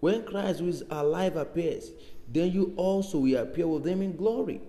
When 0.00 0.24
Christ, 0.24 0.60
who 0.60 0.68
is 0.68 0.82
alive, 0.90 1.36
appears, 1.36 1.90
then 2.28 2.52
you 2.52 2.74
also 2.76 3.18
will 3.18 3.42
appear 3.42 3.66
with 3.66 3.84
them 3.84 4.02
in 4.02 4.16
glory. 4.16 4.60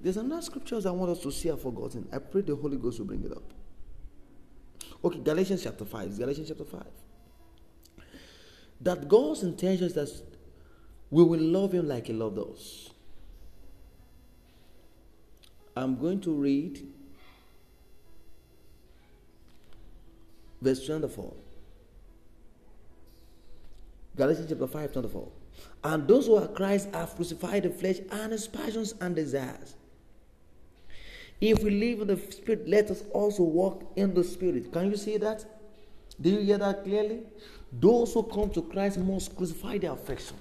There's 0.00 0.16
another 0.16 0.42
scriptures 0.42 0.84
I 0.84 0.90
want 0.90 1.12
us 1.12 1.20
to 1.20 1.30
see 1.30 1.50
are 1.50 1.56
forgotten. 1.56 2.08
I 2.12 2.18
pray 2.18 2.40
the 2.40 2.56
Holy 2.56 2.76
Ghost 2.76 2.98
will 2.98 3.06
bring 3.06 3.24
it 3.24 3.32
up. 3.32 3.42
Okay, 5.04 5.18
Galatians 5.20 5.62
chapter 5.62 5.84
5. 5.84 6.18
Galatians 6.18 6.48
chapter 6.48 6.64
5. 6.64 6.82
That 8.82 9.08
God's 9.08 9.42
intention 9.42 9.86
is 9.86 9.94
that 9.94 10.10
we 11.10 11.22
will 11.22 11.40
love 11.40 11.72
Him 11.72 11.88
like 11.88 12.06
He 12.06 12.12
loved 12.12 12.38
us. 12.38 12.90
I'm 15.76 15.98
going 15.98 16.20
to 16.22 16.32
read 16.32 16.86
verse 20.60 20.84
24. 20.84 21.32
Galatians 24.16 24.48
chapter 24.48 24.66
5, 24.66 24.92
24. 24.92 25.28
And 25.84 26.06
those 26.06 26.26
who 26.26 26.36
are 26.36 26.48
Christ 26.48 26.88
have 26.92 27.14
crucified 27.14 27.62
the 27.62 27.70
flesh 27.70 27.98
and 28.10 28.32
its 28.32 28.46
passions 28.46 28.94
and 29.00 29.16
desires. 29.16 29.74
If 31.40 31.62
we 31.62 31.70
live 31.70 32.02
in 32.02 32.08
the 32.08 32.16
Spirit, 32.16 32.68
let 32.68 32.90
us 32.90 33.02
also 33.12 33.42
walk 33.42 33.92
in 33.96 34.14
the 34.14 34.22
Spirit. 34.22 34.72
Can 34.72 34.90
you 34.90 34.96
see 34.96 35.16
that? 35.16 35.44
Do 36.20 36.30
you 36.30 36.40
hear 36.40 36.58
that 36.58 36.84
clearly? 36.84 37.20
Those 37.72 38.12
who 38.12 38.22
come 38.24 38.50
to 38.50 38.62
Christ 38.62 38.98
must 38.98 39.34
crucify 39.34 39.78
their 39.78 39.92
affection. 39.92 40.36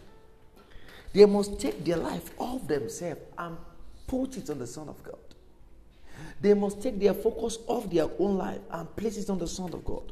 They 1.13 1.25
must 1.25 1.59
take 1.59 1.83
their 1.83 1.97
life 1.97 2.31
off 2.37 2.67
themselves 2.67 3.21
and 3.37 3.57
put 4.07 4.37
it 4.37 4.49
on 4.49 4.59
the 4.59 4.67
Son 4.67 4.89
of 4.89 5.01
God. 5.03 5.15
They 6.41 6.53
must 6.53 6.81
take 6.81 6.99
their 6.99 7.13
focus 7.13 7.57
off 7.67 7.89
their 7.89 8.09
own 8.19 8.37
life 8.37 8.59
and 8.69 8.95
place 8.95 9.17
it 9.17 9.29
on 9.29 9.39
the 9.39 9.47
Son 9.47 9.73
of 9.73 9.83
God. 9.85 10.11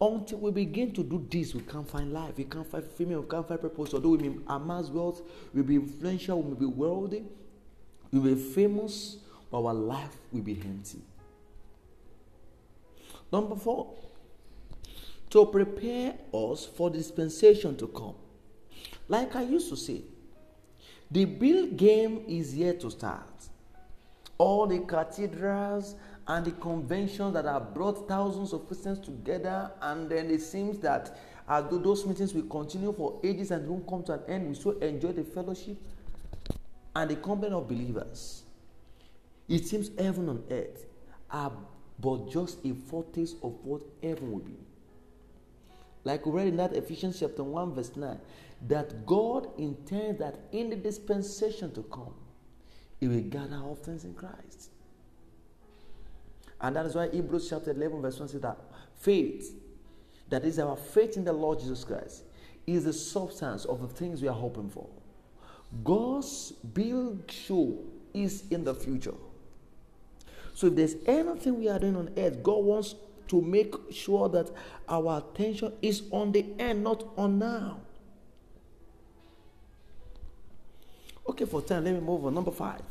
Until 0.00 0.38
we 0.38 0.50
begin 0.50 0.92
to 0.92 1.02
do 1.02 1.26
this, 1.30 1.54
we 1.54 1.60
can't 1.60 1.88
find 1.88 2.12
life, 2.12 2.32
we 2.36 2.44
can't 2.44 2.66
find 2.66 2.84
female, 2.84 3.20
we 3.20 3.28
can't 3.28 3.46
find 3.46 3.60
purpose. 3.60 3.92
Although 3.92 4.10
we 4.10 4.28
may 4.28 4.38
amass 4.46 4.88
wealth, 4.88 5.20
we'll 5.52 5.64
be 5.64 5.76
influential, 5.76 6.42
we 6.42 6.50
may 6.54 6.60
be 6.60 6.66
wealthy, 6.66 7.24
we'll 8.10 8.22
be 8.22 8.34
famous, 8.34 9.18
but 9.50 9.62
our 9.62 9.74
life 9.74 10.16
will 10.32 10.40
be 10.40 10.58
empty. 10.64 11.00
Number 13.30 13.56
four, 13.56 13.94
to 15.30 15.46
prepare 15.46 16.14
us 16.34 16.66
for 16.66 16.90
dispensation 16.90 17.76
to 17.76 17.86
come. 17.88 18.14
Like 19.08 19.34
I 19.36 19.42
used 19.42 19.68
to 19.70 19.76
say, 19.76 20.02
the 21.10 21.24
build 21.24 21.76
game 21.76 22.24
is 22.28 22.54
yet 22.54 22.80
to 22.80 22.90
start. 22.90 23.26
All 24.38 24.66
the 24.66 24.80
cathedrals 24.80 25.96
and 26.26 26.44
the 26.44 26.52
conventions 26.52 27.34
that 27.34 27.44
have 27.44 27.74
brought 27.74 28.08
thousands 28.08 28.52
of 28.52 28.66
Christians 28.66 28.98
together, 29.00 29.70
and 29.82 30.08
then 30.08 30.30
it 30.30 30.40
seems 30.40 30.78
that 30.78 31.18
as 31.48 31.64
those 31.70 32.06
meetings 32.06 32.32
will 32.32 32.44
continue 32.44 32.92
for 32.92 33.18
ages 33.24 33.50
and 33.50 33.68
won't 33.68 33.86
come 33.88 34.04
to 34.04 34.12
an 34.12 34.20
end, 34.28 34.48
we 34.48 34.54
still 34.54 34.78
enjoy 34.78 35.12
the 35.12 35.24
fellowship 35.24 35.76
and 36.94 37.10
the 37.10 37.16
company 37.16 37.52
of 37.52 37.66
believers. 37.68 38.44
It 39.48 39.66
seems 39.66 39.90
heaven 39.98 40.28
on 40.28 40.44
earth 40.50 40.86
are 41.30 41.52
but 41.98 42.30
just 42.30 42.64
a 42.64 42.72
foretaste 42.88 43.36
of 43.42 43.52
what 43.64 43.82
heaven 44.02 44.32
will 44.32 44.38
be. 44.38 44.56
Like 46.04 46.24
we 46.26 46.32
read 46.32 46.48
in 46.48 46.56
that 46.56 46.72
Ephesians 46.72 47.20
chapter 47.20 47.44
1, 47.44 47.74
verse 47.74 47.94
9, 47.96 48.18
that 48.68 49.06
God 49.06 49.48
intends 49.58 50.18
that 50.18 50.38
in 50.52 50.70
the 50.70 50.76
dispensation 50.76 51.72
to 51.74 51.82
come, 51.84 52.14
He 52.98 53.08
will 53.08 53.20
gather 53.20 53.56
all 53.56 53.74
things 53.74 54.04
in 54.04 54.14
Christ. 54.14 54.70
And 56.60 56.76
that 56.76 56.86
is 56.86 56.94
why 56.94 57.08
Hebrews 57.08 57.48
chapter 57.48 57.70
11, 57.70 58.02
verse 58.02 58.18
1 58.18 58.28
says 58.28 58.40
that 58.42 58.58
faith, 58.96 59.54
that 60.28 60.44
is 60.44 60.58
our 60.58 60.76
faith 60.76 61.16
in 61.16 61.24
the 61.24 61.32
Lord 61.32 61.60
Jesus 61.60 61.84
Christ, 61.84 62.24
is 62.66 62.84
the 62.84 62.92
substance 62.92 63.64
of 63.64 63.80
the 63.80 63.88
things 63.88 64.22
we 64.22 64.28
are 64.28 64.34
hoping 64.34 64.68
for. 64.68 64.88
God's 65.84 66.52
big 66.52 67.30
show 67.30 67.78
is 68.12 68.44
in 68.50 68.64
the 68.64 68.74
future. 68.74 69.14
So 70.52 70.66
if 70.66 70.74
there's 70.74 70.96
anything 71.06 71.58
we 71.58 71.68
are 71.68 71.78
doing 71.78 71.96
on 71.96 72.10
earth, 72.16 72.42
God 72.42 72.64
wants 72.64 72.94
to 73.30 73.40
make 73.40 73.74
sure 73.92 74.28
that 74.28 74.50
our 74.88 75.18
attention 75.18 75.72
is 75.80 76.02
on 76.10 76.32
the 76.32 76.44
end, 76.58 76.82
not 76.82 77.04
on 77.16 77.38
now. 77.38 77.80
Okay, 81.28 81.44
for 81.44 81.62
time, 81.62 81.84
let 81.84 81.94
me 81.94 82.00
move 82.00 82.26
on. 82.26 82.34
Number 82.34 82.50
five. 82.50 82.82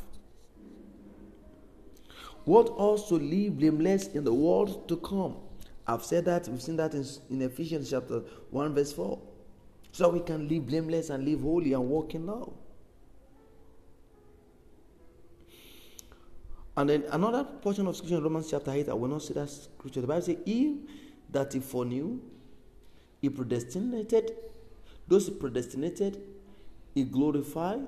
What 2.46 2.68
also 2.68 3.18
live 3.18 3.58
blameless 3.58 4.08
in 4.08 4.24
the 4.24 4.32
world 4.32 4.88
to 4.88 4.96
come? 4.96 5.36
I've 5.86 6.04
said 6.04 6.24
that, 6.24 6.48
we've 6.48 6.62
seen 6.62 6.76
that 6.76 6.94
in, 6.94 7.04
in 7.28 7.42
Ephesians 7.42 7.90
chapter 7.90 8.20
1, 8.50 8.74
verse 8.74 8.94
4. 8.94 9.18
So 9.92 10.08
we 10.08 10.20
can 10.20 10.48
live 10.48 10.66
blameless 10.66 11.10
and 11.10 11.22
live 11.26 11.42
holy 11.42 11.74
and 11.74 11.86
walk 11.86 12.14
in 12.14 12.26
love. 12.26 12.54
And 16.80 16.88
then 16.88 17.04
another 17.12 17.44
portion 17.44 17.86
of 17.88 17.94
scripture 17.94 18.16
in 18.16 18.24
Romans 18.24 18.48
chapter 18.50 18.70
8, 18.70 18.88
I 18.88 18.94
will 18.94 19.08
not 19.08 19.20
see 19.20 19.34
that 19.34 19.50
scripture. 19.50 20.00
The 20.00 20.06
Bible 20.06 20.22
says, 20.22 20.38
He 20.46 20.78
that 21.28 21.52
he 21.52 21.60
foreknew, 21.60 22.20
he 23.20 23.28
predestinated, 23.28 24.32
those 25.06 25.26
he 25.26 25.34
predestinated, 25.34 26.22
he 26.94 27.04
glorified, 27.04 27.86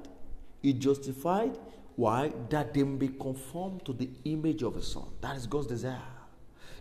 he 0.60 0.74
justified. 0.74 1.58
Why? 1.96 2.32
That 2.50 2.74
they 2.74 2.82
may 2.82 3.06
be 3.06 3.08
conformed 3.08 3.86
to 3.86 3.94
the 3.94 4.10
image 4.26 4.62
of 4.62 4.74
his 4.74 4.92
son. 4.92 5.06
That 5.22 5.36
is 5.36 5.46
God's 5.46 5.68
desire. 5.68 6.00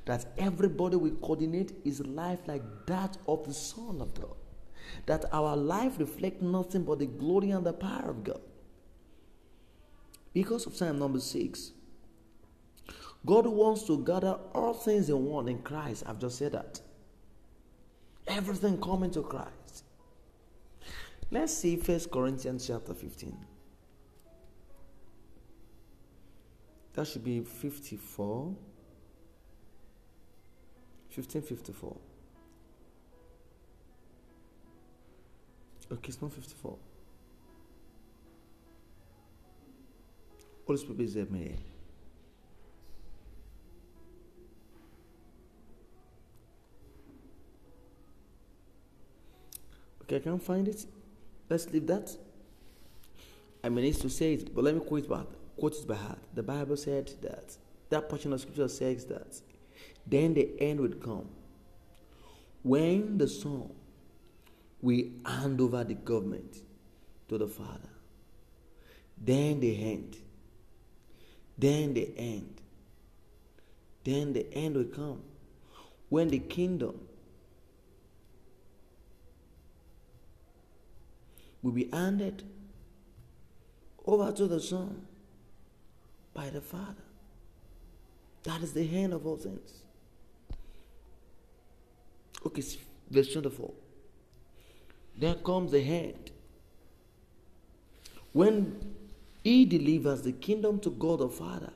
That 0.03 0.25
everybody 0.37 0.97
will 0.97 1.15
coordinate 1.15 1.71
his 1.85 2.05
life 2.05 2.39
like 2.45 2.63
that 2.87 3.17
of 3.25 3.45
the 3.45 3.53
Son 3.53 4.01
of 4.01 4.13
God. 4.19 4.35
That 5.05 5.23
our 5.31 5.55
life 5.55 5.97
reflect 5.97 6.41
nothing 6.41 6.83
but 6.83 6.99
the 6.99 7.05
glory 7.05 7.51
and 7.51 7.65
the 7.65 7.71
power 7.71 8.09
of 8.09 8.25
God. 8.25 8.41
Because 10.33 10.65
of 10.65 10.75
Psalm 10.75 10.99
number 10.99 11.19
six, 11.19 11.71
God 13.25 13.45
wants 13.45 13.83
to 13.83 14.03
gather 14.03 14.37
all 14.53 14.73
things 14.73 15.09
in 15.09 15.23
one 15.25 15.47
in 15.47 15.59
Christ. 15.59 16.03
I've 16.07 16.19
just 16.19 16.37
said 16.37 16.53
that. 16.53 16.81
Everything 18.27 18.79
coming 18.81 19.11
to 19.11 19.21
Christ. 19.21 19.83
Let's 21.29 21.53
see 21.53 21.75
First 21.77 22.11
Corinthians 22.11 22.67
chapter 22.67 22.93
15. 22.93 23.37
That 26.93 27.07
should 27.07 27.23
be 27.23 27.41
54. 27.41 28.55
1554. 31.13 31.97
Okay, 35.91 36.07
it's 36.07 36.21
not 36.21 36.33
54. 36.33 36.77
Holy 40.65 40.79
Spirit 40.79 41.01
is 41.01 41.13
there, 41.15 41.25
me. 41.25 41.57
Okay, 50.11 50.17
I 50.17 50.29
can't 50.29 50.43
find 50.43 50.67
it. 50.67 50.85
Let's 51.49 51.69
leave 51.71 51.87
that. 51.87 52.13
I 53.63 53.69
managed 53.69 54.01
to 54.01 54.09
say 54.09 54.33
it, 54.33 54.53
but 54.53 54.65
let 54.65 54.75
me 54.75 54.81
quote 54.81 55.03
it, 55.03 55.09
by, 55.09 55.21
quote 55.57 55.73
it 55.73 55.87
by 55.87 55.95
heart. 55.95 56.19
The 56.33 56.43
Bible 56.43 56.75
said 56.75 57.11
that 57.21 57.55
that 57.89 58.09
portion 58.09 58.33
of 58.33 58.41
scripture 58.41 58.67
says 58.67 59.05
that 59.05 59.39
then 60.05 60.33
the 60.33 60.49
end 60.59 60.81
would 60.81 61.01
come 61.01 61.29
when 62.61 63.17
the 63.17 63.27
Son 63.27 63.69
will 64.81 65.03
hand 65.25 65.61
over 65.61 65.83
the 65.85 65.93
government 65.93 66.57
to 67.29 67.37
the 67.37 67.47
Father. 67.47 67.89
Then 69.17 69.61
the 69.61 69.91
end. 69.91 70.17
Then 71.57 71.93
the 71.93 72.11
end. 72.17 72.61
Then 74.03 74.33
the 74.33 74.51
end 74.53 74.75
will 74.75 74.83
come 74.85 75.21
when 76.09 76.27
the 76.27 76.39
kingdom 76.39 76.99
will 81.61 81.71
be 81.71 81.89
handed 81.91 82.43
over 84.05 84.31
to 84.31 84.47
the 84.47 84.59
Son 84.59 85.05
by 86.33 86.49
the 86.49 86.61
Father. 86.61 87.03
That 88.43 88.61
is 88.61 88.73
the 88.73 88.87
hand 88.87 89.13
of 89.13 89.25
all 89.25 89.37
things. 89.37 89.83
Okay, 92.45 92.63
verse 93.09 93.31
24. 93.33 93.71
There 95.17 95.35
comes 95.35 95.71
the 95.71 95.83
hand. 95.83 96.31
When 98.33 98.95
he 99.43 99.65
delivers 99.65 100.23
the 100.23 100.31
kingdom 100.31 100.79
to 100.79 100.89
God 100.89 101.19
the 101.19 101.29
Father, 101.29 101.73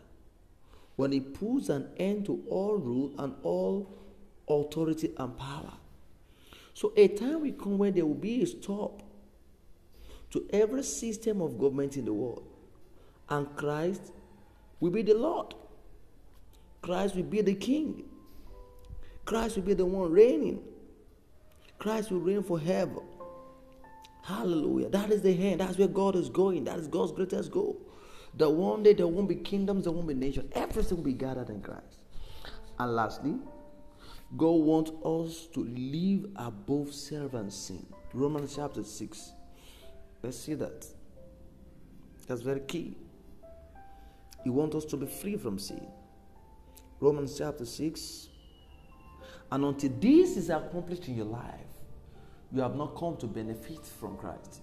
when 0.96 1.12
he 1.12 1.20
puts 1.20 1.70
an 1.70 1.90
end 1.98 2.26
to 2.26 2.44
all 2.50 2.78
rule 2.78 3.14
and 3.20 3.36
all 3.44 3.94
authority 4.48 5.14
and 5.18 5.38
power. 5.38 5.74
So 6.74 6.94
a 6.96 7.08
time 7.10 7.42
will 7.42 7.54
come 7.54 7.78
when 7.78 7.94
there 7.94 8.06
will 8.06 8.14
be 8.14 8.42
a 8.42 8.48
stop 8.48 9.02
to 10.32 10.46
every 10.52 10.84
system 10.84 11.42
of 11.42 11.60
government 11.60 11.98
in 11.98 12.06
the 12.06 12.14
world. 12.14 12.48
And 13.30 13.56
Christ 13.56 14.12
will 14.80 14.92
be 14.92 15.02
the 15.02 15.14
Lord. 15.14 15.56
Christ 16.82 17.16
will 17.16 17.24
be 17.24 17.42
the 17.42 17.56
King. 17.56 18.04
Christ 19.26 19.56
will 19.56 19.64
be 19.64 19.74
the 19.74 19.86
one 19.86 20.12
reigning. 20.12 20.62
Christ 21.80 22.12
will 22.12 22.20
reign 22.20 22.44
forever. 22.44 23.02
Hallelujah. 24.22 24.90
That 24.90 25.12
is 25.12 25.22
the 25.22 25.34
hand. 25.34 25.60
That's 25.60 25.78
where 25.78 25.88
God 25.88 26.16
is 26.16 26.30
going. 26.30 26.64
That 26.66 26.80
is 26.80 26.88
God's 26.88 27.12
greatest 27.12 27.52
goal. 27.52 27.80
That 28.38 28.50
one 28.50 28.84
day 28.84 28.94
there 28.94 29.08
won't 29.08 29.30
be 29.30 29.36
kingdoms, 29.36 29.86
there 29.86 29.94
won't 29.94 30.08
be 30.08 30.14
nations. 30.14 30.52
Everything 30.54 30.98
will 30.98 31.06
be 31.06 31.14
gathered 31.14 31.50
in 31.50 31.62
Christ. 31.62 32.00
And 32.78 32.96
lastly, 32.96 33.36
God 34.36 34.62
wants 34.62 34.92
us 35.06 35.48
to 35.54 35.64
live 35.64 36.32
above 36.36 36.94
self 36.94 37.34
and 37.34 37.52
sin. 37.52 37.86
Romans 38.14 38.56
chapter 38.56 38.84
6. 38.84 39.32
Let's 40.26 40.40
see 40.40 40.56
that. 40.56 40.88
That's 42.26 42.42
very 42.42 42.62
key. 42.62 42.98
He 44.44 44.50
wants 44.50 44.76
us 44.76 44.86
to 44.86 44.98
be 44.98 45.06
free 45.06 45.38
from 45.38 45.60
sin. 45.60 45.86
Romans 47.00 47.38
chapter 47.38 47.64
6. 47.64 48.30
And 49.52 49.66
until 49.66 49.92
this 50.00 50.36
is 50.36 50.50
accomplished 50.50 51.08
in 51.08 51.16
your 51.16 51.28
life, 51.28 51.70
you 52.52 52.60
have 52.62 52.76
not 52.76 52.96
come 52.96 53.18
to 53.18 53.28
benefit 53.28 53.86
from 53.86 54.18
Christ. 54.18 54.62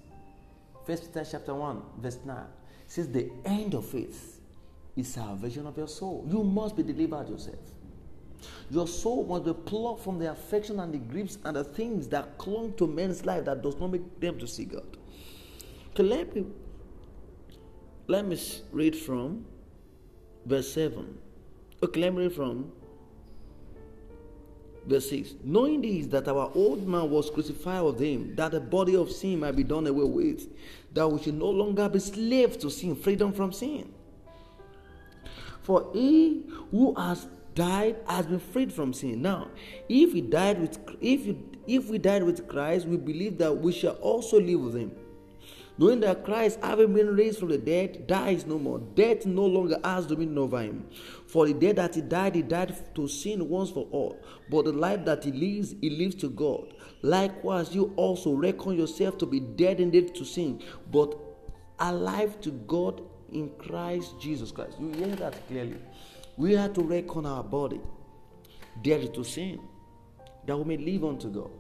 First 0.85 1.13
Peter 1.13 1.25
chapter 1.31 1.55
1, 1.55 1.81
verse 1.99 2.19
9 2.25 2.37
says 2.89 3.09
the 3.09 3.31
end 3.45 3.75
of 3.75 3.87
faith 3.87 4.41
is 4.97 5.15
salvation 5.15 5.69
of 5.69 5.77
your 5.77 5.87
soul. 5.87 6.27
You 6.29 6.43
must 6.43 6.75
be 6.75 6.83
delivered 6.83 7.29
yourself. 7.29 7.61
Your 8.69 8.89
soul 8.89 9.25
must 9.27 9.45
be 9.45 9.53
plucked 9.53 10.03
from 10.03 10.19
the 10.19 10.33
affection 10.33 10.81
and 10.81 10.93
the 10.93 10.99
griefs 10.99 11.39
and 11.45 11.55
the 11.55 11.63
things 11.63 12.09
that 12.09 12.37
clung 12.37 12.73
to 12.79 12.89
men's 12.89 13.25
life 13.25 13.45
that 13.45 13.63
does 13.63 13.79
not 13.79 13.93
make 13.93 14.19
them 14.19 14.41
to 14.41 14.49
see 14.49 14.65
God. 14.65 14.99
Okay, 15.93 16.05
let 16.05 16.35
me 16.35 16.47
let 18.07 18.27
me 18.27 18.41
read 18.73 18.97
from 18.97 19.45
verse 20.47 20.73
7. 20.73 21.19
Okay, 21.83 22.01
let 22.01 22.15
me 22.15 22.23
read 22.23 22.33
from 22.33 22.73
Verse 24.87 25.11
6 25.11 25.35
Knowing 25.45 25.83
this, 25.83 26.07
that 26.07 26.27
our 26.29 26.51
old 26.55 26.89
man 26.89 27.11
was 27.11 27.29
crucified 27.31 27.83
with 27.83 28.01
him, 28.01 28.35
that 28.37 28.53
the 28.53 28.61
body 28.61 28.97
of 28.97 29.11
sin 29.11 29.41
might 29.41 29.55
be 29.55 29.63
done 29.63 29.87
away 29.87 30.05
with, 30.05 30.49
that 30.95 31.07
we 31.07 31.23
should 31.23 31.39
no 31.39 31.51
longer 31.51 31.89
be 31.89 31.99
slaves 31.99 32.57
to 32.57 32.71
sin, 32.71 32.97
freedom 32.97 33.33
from 33.33 33.53
sin. 33.53 33.93
For 35.61 35.91
he 35.93 36.43
who 36.71 36.95
has 36.95 37.29
died 37.55 37.97
has 38.09 38.27
been 38.27 38.41
freed 38.41 38.73
from 38.73 38.93
sin. 38.93 39.23
Now, 39.23 39.49
if 39.89 40.15
we 40.15 40.23
died 40.23 40.59
with 40.59 40.79
if 41.01 41.27
you, 41.27 41.51
if 41.67 41.89
we 41.89 41.99
died 41.99 42.25
with 42.25 42.49
Christ, 42.49 42.87
we 42.87 42.97
believe 42.97 43.39
that 43.39 43.53
we 43.53 43.73
shall 43.73 43.95
also 43.97 44.41
live 44.41 44.61
with 44.61 44.75
him 44.75 44.93
knowing 45.83 45.99
that 45.99 46.25
Christ, 46.25 46.61
having 46.63 46.95
been 46.95 47.17
raised 47.17 47.41
from 47.41 47.49
the 47.49 47.59
dead, 47.59 48.07
dies 48.07 48.47
no 48.47 48.57
more. 48.57 48.79
Death 48.79 49.27
no 49.27 49.45
longer 49.45 49.79
has 49.83 50.07
dominion 50.07 50.39
over 50.39 50.61
him. 50.61 50.89
For 51.27 51.45
the 51.47 51.55
death 51.55 51.77
that 51.77 51.97
he 51.97 52.03
died, 52.03 52.37
he 52.37 52.43
died 52.43 52.95
to 52.95 53.09
sin 53.09 53.49
once 53.49 53.71
for 53.71 53.89
all. 53.91 54.17
But 54.49 54.67
the 54.67 54.73
life 54.73 55.05
that 55.07 55.25
he 55.25 55.33
lives, 55.33 55.75
he 55.81 55.91
lives 55.91 56.15
to 56.17 56.29
God. 56.29 56.75
Likewise, 57.03 57.75
you 57.75 57.93
also 57.97 58.33
reckon 58.33 58.79
yourself 58.79 59.19
to 59.19 59.27
be 59.27 59.41
dead 59.41 59.81
indeed 59.81 60.15
to 60.15 60.25
sin, 60.25 60.63
but 60.93 61.19
alive 61.81 62.41
to 62.43 62.53
God 62.53 63.03
in 63.33 63.51
Christ 63.59 64.21
Jesus 64.21 64.53
Christ. 64.53 64.77
You 64.79 64.93
hear 64.93 65.17
that 65.17 65.49
clearly. 65.49 65.79
We 66.37 66.53
have 66.53 66.75
to 66.75 66.83
reckon 66.83 67.27
our 67.27 67.43
body 67.43 67.81
dead 68.83 69.13
to 69.15 69.25
sin, 69.25 69.59
that 70.47 70.57
we 70.57 70.77
may 70.77 70.77
live 70.77 71.05
unto 71.05 71.29
God. 71.29 71.51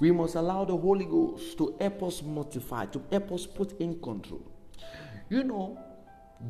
We 0.00 0.10
must 0.10 0.34
allow 0.34 0.64
the 0.64 0.76
Holy 0.76 1.04
Ghost 1.04 1.56
to 1.58 1.76
help 1.80 2.02
us 2.02 2.22
mortify, 2.22 2.86
to 2.86 3.02
help 3.10 3.32
us 3.32 3.46
put 3.46 3.78
in 3.80 4.00
control. 4.00 4.42
You 5.28 5.44
know, 5.44 5.78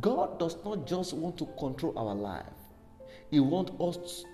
God 0.01 0.39
does 0.39 0.57
not 0.65 0.87
just 0.87 1.12
want 1.12 1.39
to 1.39 1.47
control 1.59 1.99
our 1.99 2.15
life, 2.15 2.45
He 3.31 3.41
wants 3.41 3.73
us 3.81 4.25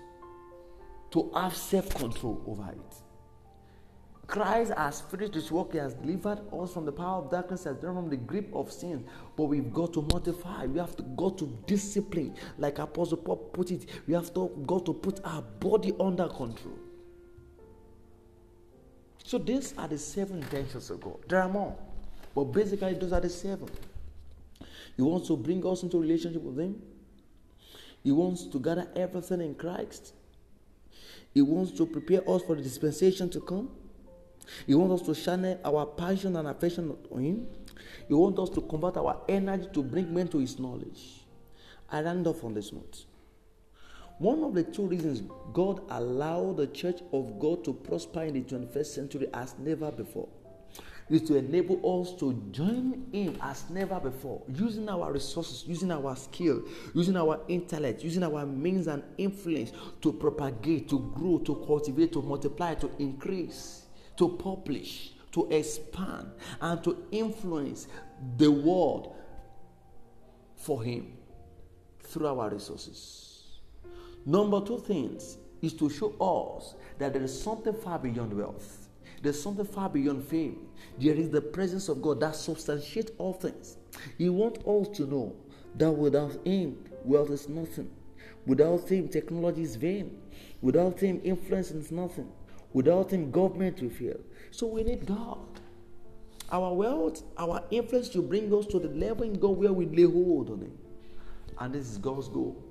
to 1.11 1.31
have 1.35 1.55
self 1.55 1.89
control 1.89 2.41
over 2.47 2.71
it. 2.71 2.95
Christ 4.25 4.71
has 4.75 5.01
finished 5.01 5.35
his 5.35 5.51
work. 5.51 5.73
He 5.73 5.77
has 5.77 5.93
delivered 5.93 6.39
us 6.51 6.73
from 6.73 6.85
the 6.85 6.91
power 6.91 7.21
of 7.21 7.29
darkness, 7.29 7.65
has 7.65 7.75
delivered 7.77 8.01
from 8.01 8.09
the 8.09 8.17
grip 8.17 8.49
of 8.53 8.71
sin. 8.71 9.05
But 9.35 9.43
we've 9.43 9.71
got 9.71 9.93
to 9.93 10.01
mortify. 10.01 10.65
We 10.65 10.79
have 10.79 10.95
to 10.95 11.03
go 11.03 11.29
to 11.29 11.45
discipline. 11.67 12.33
Like 12.57 12.79
Apostle 12.79 13.17
Paul 13.17 13.37
put 13.37 13.71
it, 13.71 13.85
we 14.07 14.13
have 14.13 14.33
to 14.33 14.49
go 14.65 14.79
to 14.79 14.93
put 14.93 15.19
our 15.25 15.41
body 15.41 15.93
under 15.99 16.27
control. 16.27 16.79
So 19.33 19.39
these 19.39 19.73
are 19.79 19.87
the 19.87 19.97
seven 19.97 20.43
intentions 20.43 20.91
of 20.91 21.01
God. 21.01 21.17
There 21.27 21.41
are 21.41 21.49
more. 21.49 21.75
But 22.35 22.43
basically, 22.43 22.93
those 22.93 23.13
are 23.13 23.19
the 23.19 23.31
seven. 23.31 23.67
He 24.95 25.01
wants 25.01 25.27
to 25.27 25.35
bring 25.35 25.65
us 25.65 25.81
into 25.81 25.99
relationship 25.99 26.43
with 26.43 26.59
Him. 26.59 26.79
He 28.03 28.11
wants 28.11 28.43
to 28.45 28.59
gather 28.59 28.87
everything 28.95 29.41
in 29.41 29.55
Christ. 29.55 30.13
He 31.33 31.41
wants 31.41 31.71
to 31.79 31.87
prepare 31.87 32.21
us 32.29 32.43
for 32.43 32.55
the 32.55 32.61
dispensation 32.61 33.27
to 33.31 33.41
come. 33.41 33.71
He 34.67 34.75
wants 34.75 35.01
us 35.01 35.07
to 35.07 35.19
channel 35.19 35.59
our 35.65 35.87
passion 35.87 36.35
and 36.35 36.47
affection 36.47 36.95
on 37.09 37.23
Him. 37.23 37.47
He 38.07 38.13
wants 38.13 38.39
us 38.39 38.49
to 38.51 38.61
convert 38.61 38.97
our 38.97 39.19
energy 39.27 39.67
to 39.73 39.81
bring 39.81 40.13
men 40.13 40.27
to 40.27 40.37
His 40.37 40.59
knowledge. 40.59 41.25
I 41.89 42.01
land 42.01 42.27
off 42.27 42.43
on 42.43 42.53
this 42.53 42.71
note. 42.71 43.05
One 44.19 44.43
of 44.43 44.53
the 44.53 44.63
two 44.63 44.87
reasons 44.87 45.23
God 45.53 45.81
allowed 45.89 46.57
the 46.57 46.67
church 46.67 47.01
of 47.11 47.39
God 47.39 47.63
to 47.65 47.73
prosper 47.73 48.23
in 48.23 48.33
the 48.33 48.41
21st 48.41 48.85
century 48.85 49.27
as 49.33 49.55
never 49.59 49.91
before 49.91 50.29
is 51.09 51.21
to 51.23 51.35
enable 51.35 52.01
us 52.01 52.13
to 52.19 52.33
join 52.51 53.05
in 53.13 53.37
as 53.41 53.69
never 53.69 53.99
before, 53.99 54.41
using 54.47 54.87
our 54.89 55.11
resources, 55.11 55.63
using 55.67 55.91
our 55.91 56.15
skill, 56.15 56.63
using 56.93 57.17
our 57.17 57.39
intellect, 57.47 58.03
using 58.03 58.23
our 58.23 58.45
means 58.45 58.87
and 58.87 59.03
influence 59.17 59.71
to 60.01 60.13
propagate, 60.13 60.89
to 60.89 60.99
grow, 61.15 61.37
to 61.39 61.55
cultivate, 61.67 62.13
to 62.13 62.21
multiply, 62.21 62.73
to 62.75 62.89
increase, 62.99 63.83
to 64.17 64.29
publish, 64.29 65.11
to 65.31 65.49
expand, 65.51 66.31
and 66.61 66.83
to 66.83 67.05
influence 67.11 67.87
the 68.37 68.49
world 68.49 69.15
for 70.55 70.81
Him 70.83 71.17
through 72.01 72.27
our 72.27 72.49
resources. 72.49 73.32
Number 74.25 74.61
two 74.61 74.79
things 74.79 75.37
is 75.61 75.73
to 75.73 75.89
show 75.89 76.11
us 76.19 76.75
that 76.97 77.13
there 77.13 77.23
is 77.23 77.41
something 77.41 77.73
far 77.73 77.99
beyond 77.99 78.33
wealth 78.33 78.83
there's 79.23 79.41
something 79.41 79.65
far 79.65 79.89
beyond 79.89 80.25
fame. 80.25 80.67
There 80.99 81.15
is 81.15 81.29
the 81.29 81.39
presence 81.39 81.87
of 81.87 82.01
God 82.01 82.19
that 82.19 82.35
substantiates 82.35 83.11
all 83.17 83.31
things. 83.31 83.77
He 84.17 84.27
wants 84.27 84.59
us 84.67 84.97
to 84.97 85.07
know 85.07 85.33
that 85.75 85.91
without 85.91 86.45
Him, 86.45 86.77
wealth 87.05 87.29
is 87.29 87.47
nothing. 87.47 87.89
Without 88.45 88.89
Him, 88.89 89.07
technology 89.07 89.61
is 89.61 89.77
vain. 89.77 90.19
Without 90.61 90.99
Him, 90.99 91.21
influence 91.23 91.71
is 91.71 91.89
nothing. 91.89 92.29
Without 92.73 93.11
Him, 93.11 93.31
government 93.31 93.81
will 93.81 93.91
fail. 93.91 94.19
So 94.51 94.67
we 94.67 94.83
need 94.83 95.05
God. 95.05 95.39
Our 96.51 96.73
wealth, 96.73 97.23
our 97.37 97.63
influence 97.71 98.09
to 98.09 98.21
bring 98.21 98.53
us 98.53 98.65
to 98.67 98.79
the 98.79 98.89
level 98.89 99.23
in 99.23 99.39
God 99.39 99.57
where 99.57 99.71
we 99.71 99.85
lay 99.85 100.03
hold 100.03 100.49
on 100.49 100.59
Him. 100.63 100.77
And 101.59 101.73
this 101.73 101.89
is 101.89 101.97
God's 101.97 102.27
goal. 102.27 102.61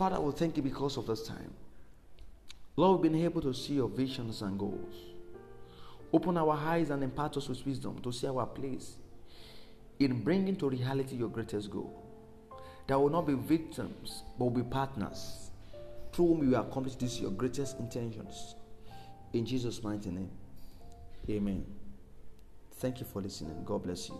Father, 0.00 0.18
we 0.18 0.32
thank 0.32 0.56
you 0.56 0.62
because 0.62 0.96
of 0.96 1.06
this 1.06 1.26
time. 1.26 1.52
Lord, 2.74 3.02
we've 3.02 3.12
been 3.12 3.22
able 3.22 3.42
to 3.42 3.52
see 3.52 3.74
your 3.74 3.90
visions 3.90 4.40
and 4.40 4.58
goals. 4.58 4.94
Open 6.10 6.38
our 6.38 6.54
eyes 6.54 6.88
and 6.88 7.02
impart 7.02 7.36
us 7.36 7.50
with 7.50 7.66
wisdom 7.66 7.98
to 7.98 8.10
see 8.10 8.26
our 8.26 8.46
place 8.46 8.96
in 9.98 10.22
bringing 10.22 10.56
to 10.56 10.70
reality 10.70 11.16
your 11.16 11.28
greatest 11.28 11.70
goal. 11.70 12.02
That 12.86 12.98
will 12.98 13.10
not 13.10 13.26
be 13.26 13.34
victims, 13.34 14.22
but 14.38 14.46
will 14.46 14.62
be 14.62 14.70
partners 14.70 15.50
through 16.14 16.28
whom 16.28 16.50
you 16.50 16.56
accomplish 16.56 16.94
this 16.94 17.20
your 17.20 17.32
greatest 17.32 17.78
intentions. 17.78 18.54
In 19.34 19.44
Jesus' 19.44 19.82
mighty 19.82 20.08
name. 20.08 20.30
Amen. 21.28 21.66
Thank 22.76 23.00
you 23.00 23.04
for 23.04 23.20
listening. 23.20 23.64
God 23.66 23.82
bless 23.82 24.08
you. 24.08 24.18